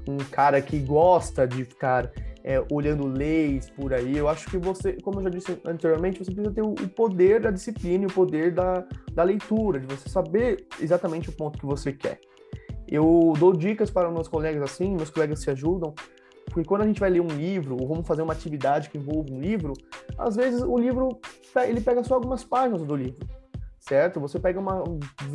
um 0.08 0.18
cara 0.32 0.60
que 0.60 0.80
gosta 0.80 1.48
de 1.48 1.64
ficar 1.64 2.12
é, 2.44 2.60
olhando 2.72 3.06
leis 3.06 3.70
por 3.70 3.94
aí. 3.94 4.18
Eu 4.18 4.28
acho 4.28 4.50
que 4.50 4.58
você, 4.58 4.94
como 4.94 5.20
eu 5.20 5.26
já 5.26 5.30
disse 5.30 5.62
anteriormente, 5.64 6.18
você 6.18 6.32
precisa 6.32 6.52
ter 6.52 6.64
o, 6.64 6.72
o 6.72 6.90
poder 6.90 7.40
da 7.40 7.52
disciplina 7.52 8.06
e 8.06 8.08
o 8.08 8.12
poder 8.12 8.52
da, 8.52 8.84
da 9.14 9.22
leitura, 9.22 9.80
de 9.80 9.86
você 9.86 10.10
saber 10.10 10.66
exatamente 10.82 11.30
o 11.30 11.34
ponto 11.34 11.60
que 11.60 11.68
você 11.68 11.94
quer. 11.94 12.20
Eu 12.88 13.34
dou 13.38 13.54
dicas 13.54 13.92
para 13.92 14.10
meus 14.10 14.28
colegas 14.28 14.64
assim, 14.64 14.96
meus 14.96 15.12
colegas 15.12 15.42
se 15.42 15.52
ajudam, 15.52 15.94
porque 16.46 16.68
quando 16.68 16.82
a 16.82 16.88
gente 16.88 17.00
vai 17.00 17.12
ler 17.12 17.22
um 17.22 17.28
livro, 17.28 17.78
ou 17.80 17.88
vamos 17.88 18.08
fazer 18.08 18.24
uma 18.24 18.34
atividade 18.34 18.90
que 18.90 18.98
envolve 18.98 19.32
um 19.32 19.40
livro, 19.40 19.74
às 20.18 20.36
vezes 20.36 20.64
o 20.64 20.78
livro, 20.80 21.10
ele 21.68 21.82
pega 21.82 22.04
só 22.04 22.16
algumas 22.16 22.44
páginas 22.44 22.84
do 22.84 22.96
livro, 22.96 23.20
certo? 23.88 24.20
Você 24.20 24.40
pega 24.40 24.60
uma 24.60 24.84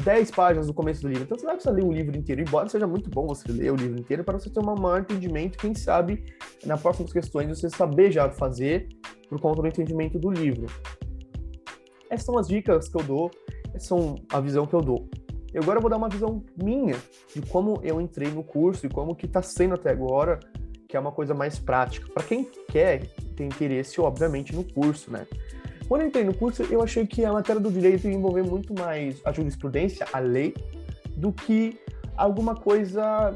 10 0.02 0.30
páginas 0.32 0.66
do 0.66 0.74
começo 0.74 1.02
do 1.02 1.08
livro, 1.08 1.22
então 1.24 1.38
você 1.38 1.46
vai 1.46 1.54
precisar 1.54 1.74
ler 1.74 1.84
o 1.84 1.92
livro 1.92 2.16
inteiro, 2.16 2.40
embora 2.40 2.68
seja 2.68 2.86
muito 2.86 3.08
bom 3.08 3.26
você 3.26 3.50
ler 3.50 3.72
o 3.72 3.76
livro 3.76 3.98
inteiro, 3.98 4.24
para 4.24 4.38
você 4.38 4.50
ter 4.50 4.60
um 4.60 4.74
maior 4.74 5.00
entendimento, 5.00 5.56
quem 5.56 5.74
sabe, 5.74 6.24
nas 6.66 6.80
próximas 6.80 7.12
questões, 7.12 7.48
você 7.48 7.70
saber 7.70 8.10
já 8.10 8.28
fazer 8.30 8.88
por 9.28 9.40
conta 9.40 9.62
do 9.62 9.68
entendimento 9.68 10.18
do 10.18 10.30
livro. 10.30 10.66
Essas 12.10 12.26
são 12.26 12.36
as 12.36 12.48
dicas 12.48 12.88
que 12.88 13.00
eu 13.00 13.04
dou, 13.04 13.30
essas 13.68 13.86
são 13.86 14.16
a 14.32 14.40
visão 14.40 14.66
que 14.66 14.74
eu 14.74 14.80
dou. 14.80 15.08
E 15.54 15.58
agora 15.58 15.78
eu 15.78 15.80
vou 15.80 15.90
dar 15.90 15.96
uma 15.96 16.08
visão 16.08 16.44
minha 16.60 16.96
de 17.32 17.42
como 17.42 17.80
eu 17.84 18.00
entrei 18.00 18.30
no 18.32 18.42
curso 18.42 18.86
e 18.86 18.88
como 18.88 19.14
que 19.14 19.26
está 19.26 19.42
sendo 19.42 19.74
até 19.74 19.90
agora 19.90 20.40
que 20.88 20.96
é 20.96 21.00
uma 21.00 21.12
coisa 21.12 21.32
mais 21.32 21.56
prática. 21.56 22.12
Para 22.12 22.24
quem 22.24 22.50
quer, 22.68 23.06
tem 23.36 23.46
interesse, 23.46 24.00
obviamente, 24.00 24.52
no 24.52 24.64
curso, 24.64 25.08
né? 25.08 25.24
Quando 25.90 26.02
eu 26.02 26.06
entrei 26.06 26.22
no 26.22 26.32
curso, 26.32 26.62
eu 26.62 26.80
achei 26.84 27.04
que 27.04 27.24
a 27.24 27.32
matéria 27.32 27.60
do 27.60 27.68
direito 27.68 28.06
ia 28.06 28.14
envolver 28.14 28.44
muito 28.44 28.72
mais 28.72 29.20
a 29.24 29.32
jurisprudência, 29.32 30.06
a 30.12 30.20
lei, 30.20 30.54
do 31.16 31.32
que 31.32 31.80
alguma 32.16 32.54
coisa 32.54 33.34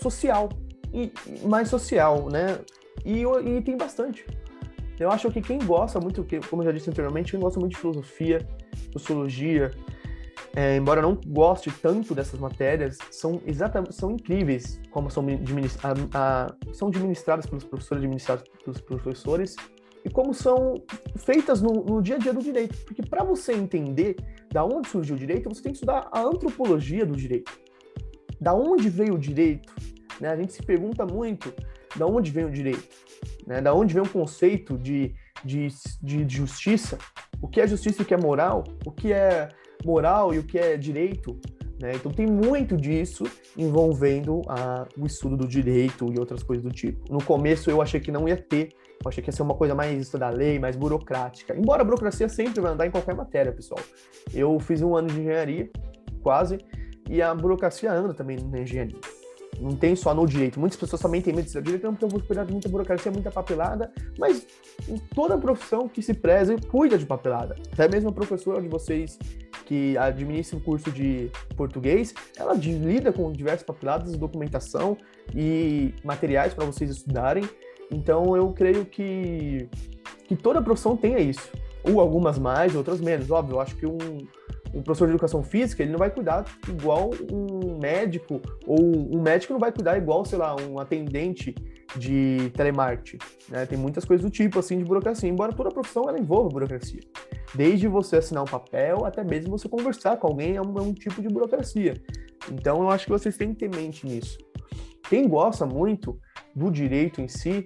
social, 0.00 0.50
e 0.92 1.12
mais 1.44 1.68
social, 1.68 2.30
né? 2.30 2.60
E, 3.04 3.24
e 3.24 3.60
tem 3.60 3.76
bastante. 3.76 4.24
Eu 5.00 5.10
acho 5.10 5.28
que 5.32 5.42
quem 5.42 5.58
gosta 5.58 5.98
muito, 5.98 6.24
como 6.48 6.62
eu 6.62 6.66
já 6.66 6.70
disse 6.70 6.90
anteriormente, 6.90 7.32
quem 7.32 7.40
gosta 7.40 7.58
muito 7.58 7.72
de 7.72 7.78
filosofia, 7.78 8.48
sociologia, 8.92 9.72
é, 10.54 10.76
embora 10.76 11.02
não 11.02 11.18
goste 11.26 11.72
tanto 11.82 12.14
dessas 12.14 12.38
matérias, 12.38 12.98
são 13.10 13.42
exatamente 13.44 13.96
são 13.96 14.12
incríveis 14.12 14.80
como 14.92 15.10
são, 15.10 15.26
são 16.72 16.86
administradas 16.86 17.46
pelos 17.46 17.64
professores, 17.64 18.00
administradas 18.00 18.44
pelos 18.64 18.80
professores 18.80 19.56
e 20.04 20.10
como 20.10 20.34
são 20.34 20.74
feitas 21.16 21.62
no, 21.62 21.82
no 21.84 22.02
dia 22.02 22.16
a 22.16 22.18
dia 22.18 22.32
do 22.32 22.42
direito. 22.42 22.76
Porque 22.84 23.02
para 23.02 23.24
você 23.24 23.52
entender 23.52 24.16
da 24.52 24.64
onde 24.64 24.88
surgiu 24.88 25.16
o 25.16 25.18
direito, 25.18 25.48
você 25.48 25.62
tem 25.62 25.72
que 25.72 25.78
estudar 25.78 26.08
a 26.12 26.20
antropologia 26.20 27.06
do 27.06 27.16
direito. 27.16 27.50
Da 28.40 28.54
onde 28.54 28.88
veio 28.88 29.14
o 29.14 29.18
direito? 29.18 29.72
Né? 30.20 30.28
A 30.28 30.36
gente 30.36 30.52
se 30.52 30.62
pergunta 30.62 31.06
muito 31.06 31.52
da 31.96 32.06
onde 32.06 32.30
vem 32.30 32.44
o 32.44 32.50
direito, 32.50 32.88
né? 33.46 33.60
da 33.60 33.72
onde 33.72 33.94
vem 33.94 34.02
o 34.02 34.08
conceito 34.08 34.76
de, 34.76 35.14
de, 35.44 35.68
de, 36.02 36.36
justiça, 36.36 36.98
o 37.40 37.48
que 37.48 37.60
é 37.60 37.66
justiça 37.66 38.02
e 38.02 38.04
o 38.04 38.06
que 38.06 38.14
é 38.14 38.16
moral, 38.16 38.64
o 38.84 38.90
que 38.90 39.12
é 39.12 39.48
moral 39.84 40.34
e 40.34 40.38
o 40.38 40.42
que 40.42 40.58
é 40.58 40.76
direito. 40.76 41.38
Né? 41.80 41.92
Então 41.94 42.12
tem 42.12 42.26
muito 42.26 42.76
disso 42.76 43.24
envolvendo 43.56 44.42
a, 44.48 44.86
o 44.98 45.06
estudo 45.06 45.36
do 45.36 45.46
direito 45.46 46.12
e 46.12 46.18
outras 46.18 46.42
coisas 46.42 46.64
do 46.64 46.70
tipo. 46.70 47.12
No 47.12 47.22
começo 47.22 47.70
eu 47.70 47.80
achei 47.80 48.00
que 48.00 48.12
não 48.12 48.28
ia 48.28 48.36
ter, 48.36 48.70
eu 49.04 49.08
achei 49.08 49.22
que 49.22 49.28
ia 49.28 49.32
ser 49.32 49.42
uma 49.42 49.54
coisa 49.54 49.74
mais 49.74 50.10
da 50.10 50.30
lei, 50.30 50.58
mais 50.58 50.76
burocrática. 50.76 51.54
Embora 51.56 51.82
a 51.82 51.84
burocracia 51.84 52.28
sempre 52.28 52.60
vai 52.60 52.72
andar 52.72 52.86
em 52.86 52.90
qualquer 52.90 53.14
matéria, 53.14 53.52
pessoal. 53.52 53.80
Eu 54.32 54.58
fiz 54.58 54.80
um 54.82 54.96
ano 54.96 55.08
de 55.08 55.20
engenharia, 55.20 55.70
quase, 56.22 56.58
e 57.08 57.20
a 57.20 57.34
burocracia 57.34 57.92
anda 57.92 58.14
também 58.14 58.38
na 58.38 58.60
engenharia 58.60 58.98
não 59.60 59.74
tem 59.74 59.94
só 59.94 60.14
no 60.14 60.26
direito. 60.26 60.58
Muitas 60.58 60.78
pessoas 60.78 61.00
também 61.00 61.20
têm 61.20 61.34
medo 61.34 61.46
de 61.46 61.50
ser 61.50 61.62
direito, 61.62 61.86
porque 61.88 62.04
eu 62.04 62.08
vou 62.08 62.20
cuidar 62.20 62.44
de 62.44 62.52
muita 62.52 62.68
burocracia, 62.68 63.10
muita 63.10 63.30
papelada, 63.30 63.92
mas 64.18 64.46
toda 65.14 65.38
profissão 65.38 65.88
que 65.88 66.02
se 66.02 66.14
preze, 66.14 66.56
cuida 66.68 66.98
de 66.98 67.06
papelada. 67.06 67.54
Até 67.72 67.88
mesmo 67.88 68.10
a 68.10 68.12
professora 68.12 68.60
de 68.60 68.68
vocês 68.68 69.18
que 69.64 69.96
administra 69.96 70.58
o 70.58 70.60
curso 70.60 70.90
de 70.90 71.30
português, 71.56 72.14
ela 72.36 72.52
lida 72.54 73.12
com 73.12 73.32
diversas 73.32 73.62
papeladas, 73.62 74.16
documentação 74.16 74.96
e 75.34 75.94
materiais 76.04 76.52
para 76.52 76.66
vocês 76.66 76.90
estudarem. 76.90 77.44
Então 77.94 78.36
eu 78.36 78.52
creio 78.52 78.84
que, 78.84 79.68
que 80.26 80.34
toda 80.34 80.60
profissão 80.60 80.96
tenha 80.96 81.18
isso. 81.18 81.50
Ou 81.84 82.00
algumas 82.00 82.38
mais, 82.38 82.74
outras 82.74 83.00
menos. 83.00 83.30
Óbvio, 83.30 83.56
eu 83.56 83.60
acho 83.60 83.76
que 83.76 83.86
um, 83.86 83.98
um 84.74 84.82
professor 84.82 85.06
de 85.06 85.12
educação 85.12 85.42
física, 85.42 85.82
ele 85.82 85.92
não 85.92 85.98
vai 85.98 86.10
cuidar 86.10 86.44
igual 86.68 87.10
um 87.30 87.78
médico, 87.78 88.40
ou 88.66 88.80
um 88.80 89.22
médico 89.22 89.52
não 89.52 89.60
vai 89.60 89.70
cuidar 89.70 89.96
igual, 89.96 90.24
sei 90.24 90.38
lá, 90.38 90.56
um 90.56 90.78
atendente 90.78 91.54
de 91.96 92.50
telemarketing. 92.56 93.18
Né? 93.48 93.66
Tem 93.66 93.78
muitas 93.78 94.04
coisas 94.04 94.24
do 94.24 94.30
tipo, 94.30 94.58
assim, 94.58 94.78
de 94.78 94.84
burocracia, 94.84 95.28
embora 95.28 95.52
toda 95.52 95.70
profissão 95.70 96.08
ela 96.08 96.18
envolva 96.18 96.48
burocracia. 96.48 97.00
Desde 97.54 97.86
você 97.86 98.16
assinar 98.16 98.42
um 98.42 98.46
papel, 98.46 99.04
até 99.04 99.22
mesmo 99.22 99.56
você 99.56 99.68
conversar 99.68 100.16
com 100.16 100.26
alguém 100.26 100.56
é 100.56 100.62
um, 100.62 100.76
é 100.76 100.82
um 100.82 100.92
tipo 100.92 101.22
de 101.22 101.28
burocracia. 101.28 101.94
Então, 102.50 102.82
eu 102.82 102.90
acho 102.90 103.04
que 103.04 103.12
vocês 103.12 103.36
têm 103.36 103.54
que 103.54 103.60
ter 103.60 103.68
mente 103.68 104.06
nisso. 104.06 104.38
Quem 105.08 105.28
gosta 105.28 105.64
muito 105.64 106.18
do 106.54 106.70
direito 106.70 107.20
em 107.20 107.28
si, 107.28 107.64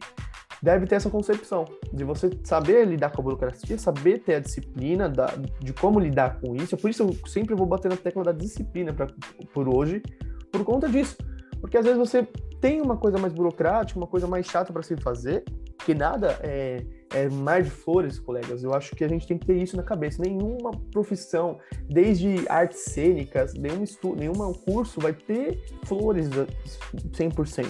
deve 0.62 0.86
ter 0.86 0.96
essa 0.96 1.10
concepção 1.10 1.64
de 1.92 2.04
você 2.04 2.30
saber 2.42 2.86
lidar 2.86 3.10
com 3.10 3.20
a 3.20 3.24
burocracia, 3.24 3.78
saber 3.78 4.18
ter 4.18 4.36
a 4.36 4.40
disciplina 4.40 5.08
da, 5.08 5.32
de 5.60 5.72
como 5.72 6.00
lidar 6.00 6.40
com 6.40 6.56
isso. 6.56 6.76
Por 6.76 6.90
isso 6.90 7.02
eu 7.02 7.28
sempre 7.28 7.54
vou 7.54 7.66
bater 7.66 7.88
na 7.88 7.96
tecla 7.96 8.24
da 8.24 8.32
disciplina 8.32 8.92
pra, 8.92 9.06
por 9.52 9.68
hoje, 9.68 10.02
por 10.50 10.64
conta 10.64 10.88
disso. 10.88 11.16
Porque 11.60 11.76
às 11.76 11.84
vezes 11.84 11.98
você 11.98 12.26
tem 12.60 12.80
uma 12.80 12.96
coisa 12.96 13.18
mais 13.18 13.32
burocrática, 13.32 13.98
uma 13.98 14.06
coisa 14.06 14.26
mais 14.26 14.46
chata 14.46 14.72
para 14.72 14.82
se 14.82 14.96
fazer, 14.96 15.44
que 15.84 15.94
nada 15.94 16.38
é, 16.42 16.84
é 17.14 17.28
mar 17.28 17.62
de 17.62 17.70
flores, 17.70 18.18
colegas. 18.18 18.62
Eu 18.62 18.74
acho 18.74 18.94
que 18.94 19.04
a 19.04 19.08
gente 19.08 19.26
tem 19.26 19.38
que 19.38 19.46
ter 19.46 19.56
isso 19.56 19.76
na 19.76 19.82
cabeça. 19.82 20.22
Nenhuma 20.22 20.70
profissão, 20.92 21.58
desde 21.88 22.44
artes 22.48 22.80
cênicas, 22.80 23.54
nenhum 23.54 23.82
estudo, 23.82 24.16
nenhum 24.16 24.52
curso 24.52 25.00
vai 25.00 25.12
ter 25.12 25.62
flores 25.84 26.28
100%. 26.28 27.66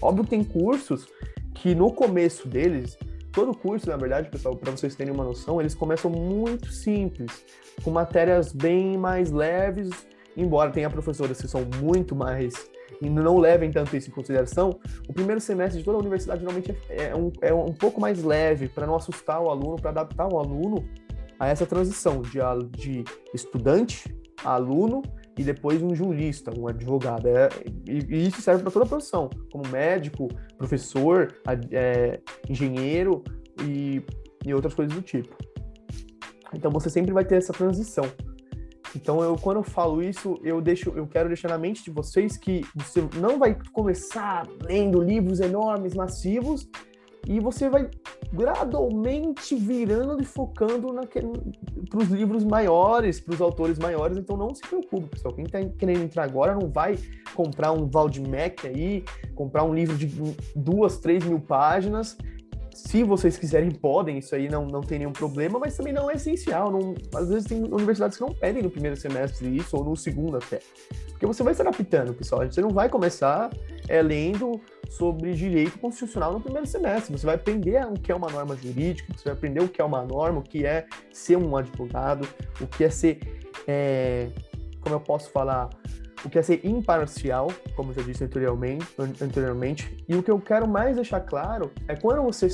Óbvio 0.00 0.24
que 0.24 0.30
tem 0.30 0.44
cursos 0.44 1.06
que 1.54 1.74
no 1.74 1.92
começo 1.92 2.46
deles, 2.46 2.96
todo 3.32 3.56
curso, 3.56 3.88
na 3.88 3.96
verdade, 3.96 4.30
pessoal, 4.30 4.56
para 4.56 4.70
vocês 4.70 4.94
terem 4.94 5.12
uma 5.12 5.24
noção, 5.24 5.60
eles 5.60 5.74
começam 5.74 6.10
muito 6.10 6.70
simples, 6.70 7.44
com 7.82 7.90
matérias 7.90 8.52
bem 8.52 8.96
mais 8.96 9.30
leves, 9.30 9.90
embora 10.36 10.70
tenha 10.70 10.90
professores 10.90 11.40
que 11.40 11.48
são 11.48 11.64
muito 11.80 12.14
mais 12.14 12.70
e 13.00 13.10
não 13.10 13.38
levem 13.38 13.70
tanto 13.70 13.96
isso 13.96 14.08
em 14.10 14.12
consideração, 14.12 14.78
o 15.08 15.12
primeiro 15.12 15.40
semestre 15.40 15.78
de 15.78 15.84
toda 15.84 15.98
a 15.98 16.00
universidade 16.00 16.40
geralmente 16.40 16.76
é, 16.88 17.08
é 17.08 17.16
um, 17.16 17.32
é 17.40 17.54
um 17.54 17.72
pouco 17.72 18.00
mais 18.00 18.22
leve 18.22 18.68
para 18.68 18.86
não 18.86 18.96
assustar 18.96 19.40
o 19.40 19.50
aluno, 19.50 19.76
para 19.76 19.90
adaptar 19.90 20.32
o 20.32 20.38
aluno 20.38 20.84
a 21.38 21.48
essa 21.48 21.66
transição 21.66 22.22
de, 22.22 22.38
de 22.76 23.04
estudante 23.34 24.14
a 24.44 24.54
aluno 24.54 25.02
e 25.38 25.42
depois 25.42 25.82
um 25.82 25.94
jurista, 25.94 26.50
um 26.58 26.66
advogado. 26.66 27.28
É, 27.28 27.48
e, 27.86 27.98
e, 28.08 28.26
isso 28.26 28.40
serve 28.40 28.62
para 28.62 28.72
toda 28.72 28.86
a 28.86 28.88
profissão, 28.88 29.28
como 29.52 29.68
médico, 29.68 30.28
professor, 30.56 31.34
é, 31.70 32.20
engenheiro 32.48 33.22
e, 33.62 34.02
e 34.44 34.54
outras 34.54 34.74
coisas 34.74 34.94
do 34.94 35.02
tipo. 35.02 35.36
Então 36.54 36.70
você 36.70 36.88
sempre 36.88 37.12
vai 37.12 37.24
ter 37.24 37.36
essa 37.36 37.52
transição. 37.52 38.04
Então, 38.94 39.22
eu, 39.22 39.36
quando 39.36 39.58
eu 39.58 39.62
falo 39.62 40.02
isso, 40.02 40.38
eu 40.42 40.60
deixo, 40.60 40.92
eu 40.94 41.06
quero 41.06 41.28
deixar 41.28 41.48
na 41.48 41.58
mente 41.58 41.82
de 41.82 41.90
vocês 41.90 42.36
que 42.36 42.64
você 42.74 43.06
não 43.16 43.38
vai 43.38 43.56
começar 43.72 44.46
lendo 44.62 45.00
livros 45.00 45.40
enormes, 45.40 45.94
massivos, 45.94 46.68
e 47.26 47.40
você 47.40 47.68
vai 47.68 47.90
gradualmente 48.32 49.56
virando 49.56 50.22
e 50.22 50.24
focando 50.24 50.94
para 51.90 51.98
os 51.98 52.08
livros 52.08 52.44
maiores, 52.44 53.18
para 53.18 53.34
os 53.34 53.40
autores 53.40 53.78
maiores. 53.78 54.16
Então, 54.16 54.36
não 54.36 54.54
se 54.54 54.62
preocupe, 54.62 55.08
pessoal. 55.08 55.34
Quem 55.34 55.44
está 55.44 55.58
querendo 55.76 56.04
entrar 56.04 56.22
agora 56.22 56.54
não 56.54 56.68
vai 56.70 56.96
comprar 57.34 57.72
um 57.72 57.88
Valdemec 57.88 58.66
aí, 58.66 59.04
comprar 59.34 59.64
um 59.64 59.74
livro 59.74 59.96
de 59.96 60.06
duas, 60.54 60.98
três 60.98 61.24
mil 61.24 61.40
páginas 61.40 62.16
se 62.76 63.02
vocês 63.02 63.38
quiserem, 63.38 63.70
podem, 63.70 64.18
isso 64.18 64.34
aí 64.34 64.50
não, 64.50 64.66
não 64.66 64.82
tem 64.82 64.98
nenhum 64.98 65.12
problema, 65.12 65.58
mas 65.58 65.74
também 65.74 65.94
não 65.94 66.10
é 66.10 66.14
essencial. 66.14 66.70
Não, 66.70 66.94
às 67.14 67.28
vezes 67.30 67.44
tem 67.48 67.64
universidades 67.64 68.18
que 68.18 68.22
não 68.22 68.34
pedem 68.34 68.62
no 68.62 68.70
primeiro 68.70 68.96
semestre 68.96 69.48
isso, 69.56 69.76
ou 69.78 69.82
no 69.82 69.96
segundo 69.96 70.36
até. 70.36 70.60
Porque 71.08 71.24
você 71.24 71.42
vai 71.42 71.54
se 71.54 71.62
adaptando, 71.62 72.12
pessoal. 72.12 72.44
Você 72.44 72.60
não 72.60 72.68
vai 72.68 72.90
começar 72.90 73.50
é, 73.88 74.02
lendo 74.02 74.60
sobre 74.90 75.32
direito 75.32 75.78
constitucional 75.78 76.34
no 76.34 76.40
primeiro 76.40 76.66
semestre. 76.66 77.16
Você 77.16 77.24
vai 77.24 77.36
aprender 77.36 77.82
o 77.86 77.94
que 77.94 78.12
é 78.12 78.14
uma 78.14 78.28
norma 78.28 78.54
jurídica, 78.54 79.10
você 79.16 79.24
vai 79.24 79.32
aprender 79.32 79.62
o 79.62 79.68
que 79.68 79.80
é 79.80 79.84
uma 79.84 80.04
norma, 80.04 80.40
o 80.40 80.42
que 80.42 80.66
é 80.66 80.86
ser 81.10 81.36
um 81.36 81.56
advogado, 81.56 82.28
o 82.60 82.66
que 82.66 82.84
é 82.84 82.90
ser. 82.90 83.20
É, 83.66 84.28
como 84.80 84.94
eu 84.94 85.00
posso 85.00 85.30
falar? 85.30 85.70
O 86.24 86.30
que 86.30 86.38
é 86.38 86.42
ser 86.42 86.64
imparcial, 86.64 87.48
como 87.74 87.92
já 87.92 88.02
disse 88.02 88.24
anteriormente, 88.24 88.86
anteriormente. 89.20 90.04
E 90.08 90.14
o 90.14 90.22
que 90.22 90.30
eu 90.30 90.40
quero 90.40 90.66
mais 90.66 90.96
deixar 90.96 91.20
claro 91.20 91.70
é 91.86 91.94
quando 91.94 92.22
você 92.22 92.48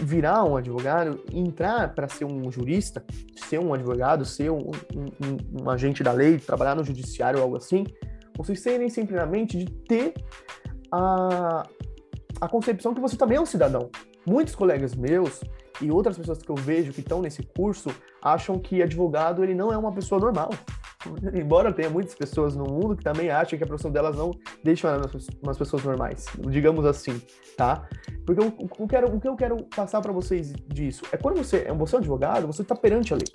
virar 0.00 0.44
um 0.44 0.56
advogado, 0.56 1.22
entrar 1.32 1.94
para 1.94 2.08
ser 2.08 2.24
um 2.24 2.50
jurista, 2.50 3.04
ser 3.36 3.58
um 3.58 3.72
advogado, 3.72 4.24
ser 4.24 4.50
um, 4.50 4.70
um, 4.94 5.62
um, 5.62 5.70
agente 5.70 6.02
da 6.02 6.12
lei, 6.12 6.38
trabalhar 6.38 6.74
no 6.74 6.84
judiciário 6.84 7.38
ou 7.38 7.44
algo 7.44 7.56
assim, 7.56 7.84
vocês 8.36 8.62
terem 8.62 8.88
sempre 8.88 9.16
na 9.16 9.26
mente 9.26 9.58
de 9.58 9.64
ter 9.64 10.14
a, 10.92 11.66
a 12.40 12.48
concepção 12.48 12.94
que 12.94 13.00
você 13.00 13.16
também 13.16 13.38
é 13.38 13.40
um 13.40 13.46
cidadão. 13.46 13.90
Muitos 14.26 14.54
colegas 14.54 14.94
meus 14.94 15.40
e 15.80 15.90
outras 15.90 16.18
pessoas 16.18 16.38
que 16.38 16.50
eu 16.50 16.56
vejo 16.56 16.92
que 16.92 17.00
estão 17.00 17.22
nesse 17.22 17.42
curso 17.42 17.90
acham 18.22 18.58
que 18.58 18.82
advogado 18.82 19.42
ele 19.42 19.54
não 19.54 19.72
é 19.72 19.78
uma 19.78 19.92
pessoa 19.92 20.20
normal. 20.20 20.50
Embora 21.32 21.72
tenha 21.72 21.88
muitas 21.88 22.14
pessoas 22.14 22.56
no 22.56 22.64
mundo 22.64 22.96
que 22.96 23.04
também 23.04 23.30
acham 23.30 23.56
que 23.56 23.62
a 23.62 23.66
profissão 23.66 23.90
delas 23.90 24.16
não 24.16 24.32
deixa 24.64 25.00
umas 25.40 25.56
pessoas 25.56 25.84
normais, 25.84 26.26
digamos 26.50 26.84
assim, 26.84 27.22
tá? 27.56 27.88
Porque 28.26 28.44
o, 28.44 28.52
o, 28.82 28.88
quero, 28.88 29.14
o 29.14 29.20
que 29.20 29.28
eu 29.28 29.36
quero 29.36 29.62
passar 29.64 30.00
para 30.00 30.12
vocês 30.12 30.52
disso 30.66 31.04
é 31.12 31.16
quando 31.16 31.36
você, 31.36 31.72
você 31.72 31.94
é 31.94 31.98
um 31.98 32.00
advogado, 32.00 32.46
você 32.48 32.62
está 32.62 32.74
perante 32.74 33.14
a 33.14 33.16
lei. 33.16 33.28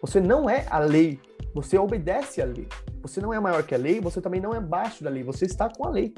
Você 0.00 0.20
não 0.20 0.50
é 0.50 0.66
a 0.68 0.80
lei, 0.80 1.20
você 1.54 1.78
obedece 1.78 2.42
à 2.42 2.44
lei. 2.44 2.66
Você 3.02 3.20
não 3.20 3.32
é 3.32 3.38
maior 3.38 3.62
que 3.62 3.74
a 3.74 3.78
lei, 3.78 4.00
você 4.00 4.20
também 4.20 4.40
não 4.40 4.52
é 4.52 4.56
abaixo 4.56 5.04
da 5.04 5.10
lei, 5.10 5.22
você 5.22 5.44
está 5.44 5.68
com 5.68 5.86
a 5.86 5.90
lei. 5.90 6.12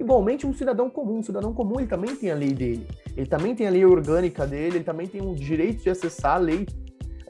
Igualmente 0.00 0.46
um 0.46 0.52
cidadão 0.52 0.90
comum, 0.90 1.18
um 1.18 1.22
cidadão 1.22 1.52
comum 1.52 1.78
ele 1.78 1.88
também 1.88 2.14
tem 2.16 2.30
a 2.30 2.34
lei 2.34 2.52
dele, 2.52 2.86
ele 3.16 3.26
também 3.26 3.54
tem 3.54 3.66
a 3.66 3.70
lei 3.70 3.84
orgânica 3.84 4.46
dele, 4.46 4.76
ele 4.76 4.84
também 4.84 5.08
tem 5.08 5.20
o 5.20 5.34
direito 5.34 5.82
de 5.82 5.90
acessar 5.90 6.36
a 6.36 6.38
lei, 6.38 6.66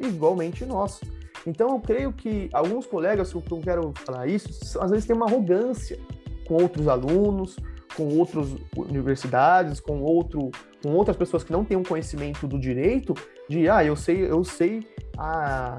igualmente 0.00 0.64
nós. 0.66 1.00
Então, 1.48 1.70
eu 1.70 1.80
creio 1.80 2.12
que 2.12 2.50
alguns 2.52 2.84
colegas, 2.86 3.32
que 3.32 3.36
eu 3.36 3.60
quero 3.60 3.92
falar 4.04 4.26
isso, 4.26 4.78
às 4.80 4.90
vezes 4.90 5.06
tem 5.06 5.16
uma 5.16 5.26
arrogância 5.26 5.98
com 6.46 6.54
outros 6.54 6.86
alunos, 6.86 7.56
com 7.96 8.18
outras 8.18 8.54
universidades, 8.76 9.80
com, 9.80 10.02
outro, 10.02 10.50
com 10.82 10.90
outras 10.92 11.16
pessoas 11.16 11.42
que 11.42 11.50
não 11.50 11.64
têm 11.64 11.76
um 11.76 11.82
conhecimento 11.82 12.46
do 12.46 12.58
direito, 12.58 13.14
de, 13.48 13.68
ah, 13.68 13.82
eu 13.82 13.96
sei, 13.96 14.30
eu 14.30 14.44
sei 14.44 14.86
a, 15.16 15.78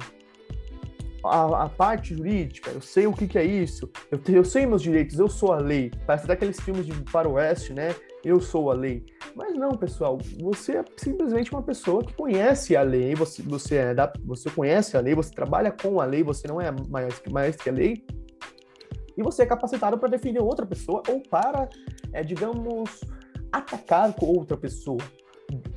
a, 1.24 1.66
a 1.66 1.70
parte 1.70 2.16
jurídica, 2.16 2.72
eu 2.72 2.82
sei 2.82 3.06
o 3.06 3.14
que, 3.14 3.28
que 3.28 3.38
é 3.38 3.46
isso, 3.46 3.90
eu, 4.12 4.20
eu 4.34 4.44
sei 4.44 4.66
meus 4.66 4.82
direitos, 4.82 5.20
eu 5.20 5.28
sou 5.28 5.54
a 5.54 5.58
lei. 5.58 5.92
Parece 6.08 6.26
daqueles 6.26 6.60
filmes 6.60 6.86
de 6.86 6.94
faroeste, 7.12 7.74
né? 7.74 7.96
Eu 8.24 8.40
sou 8.42 8.70
a 8.70 8.74
lei. 8.74 9.06
Mas 9.36 9.56
não, 9.56 9.72
pessoal, 9.72 10.18
você 10.40 10.78
é 10.78 10.86
simplesmente 10.98 11.52
uma 11.52 11.64
pessoa 11.64 12.04
que 12.04 12.14
conhece 12.14 12.76
a 12.76 12.82
lei, 12.82 13.16
você, 13.16 13.42
você, 13.42 13.76
é 13.76 13.94
da, 13.94 14.12
você 14.24 14.50
conhece 14.50 14.98
a 14.98 15.00
lei, 15.00 15.16
você 15.16 15.32
trabalha 15.32 15.72
com 15.72 16.02
a 16.02 16.06
lei, 16.06 16.24
você 16.24 16.48
não 16.48 16.60
é 16.60 16.72
mais, 16.90 17.22
mais 17.32 17.56
que 17.56 17.70
a 17.70 17.74
lei, 17.74 18.04
e 19.18 19.24
você 19.24 19.44
é 19.44 19.46
capacitado 19.46 19.98
para 19.98 20.10
defender 20.10 20.42
outra 20.42 20.66
pessoa 20.66 21.04
ou 21.08 21.22
para, 21.22 21.70
é, 22.14 22.24
digamos, 22.24 23.02
atacar 23.52 24.14
outra 24.22 24.58
pessoa. 24.58 25.02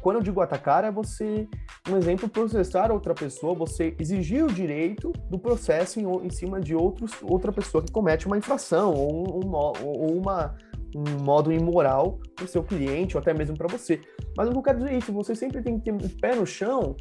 Quando 0.01 0.17
eu 0.17 0.23
digo 0.23 0.41
atacar, 0.41 0.85
é 0.85 0.91
você, 0.91 1.49
um 1.89 1.97
exemplo, 1.97 2.29
processar 2.29 2.93
outra 2.93 3.15
pessoa, 3.15 3.55
você 3.55 3.97
exigir 3.99 4.45
o 4.45 4.53
direito 4.53 5.13
do 5.31 5.39
processo 5.39 5.99
em, 5.99 6.05
em 6.27 6.31
cima 6.31 6.61
de 6.61 6.75
outros, 6.75 7.13
outra 7.23 7.51
pessoa 7.51 7.83
que 7.83 7.91
comete 7.91 8.27
uma 8.27 8.37
infração 8.37 8.93
ou, 8.93 9.45
um, 9.45 9.51
ou 9.55 10.17
uma 10.17 10.55
um 10.95 11.23
modo 11.23 11.53
imoral 11.53 12.19
para 12.35 12.45
o 12.45 12.49
seu 12.49 12.63
cliente 12.63 13.17
ou 13.17 13.21
até 13.21 13.33
mesmo 13.33 13.57
para 13.57 13.69
você. 13.69 14.01
Mas 14.37 14.49
eu 14.49 14.55
não 14.55 14.63
quero 14.63 14.79
dizer 14.79 14.97
isso, 14.97 15.13
você 15.13 15.35
sempre 15.35 15.63
tem 15.63 15.79
que 15.79 15.85
ter 15.85 15.93
um 15.93 16.09
pé 16.21 16.35
no 16.35 16.47
chão 16.47 16.97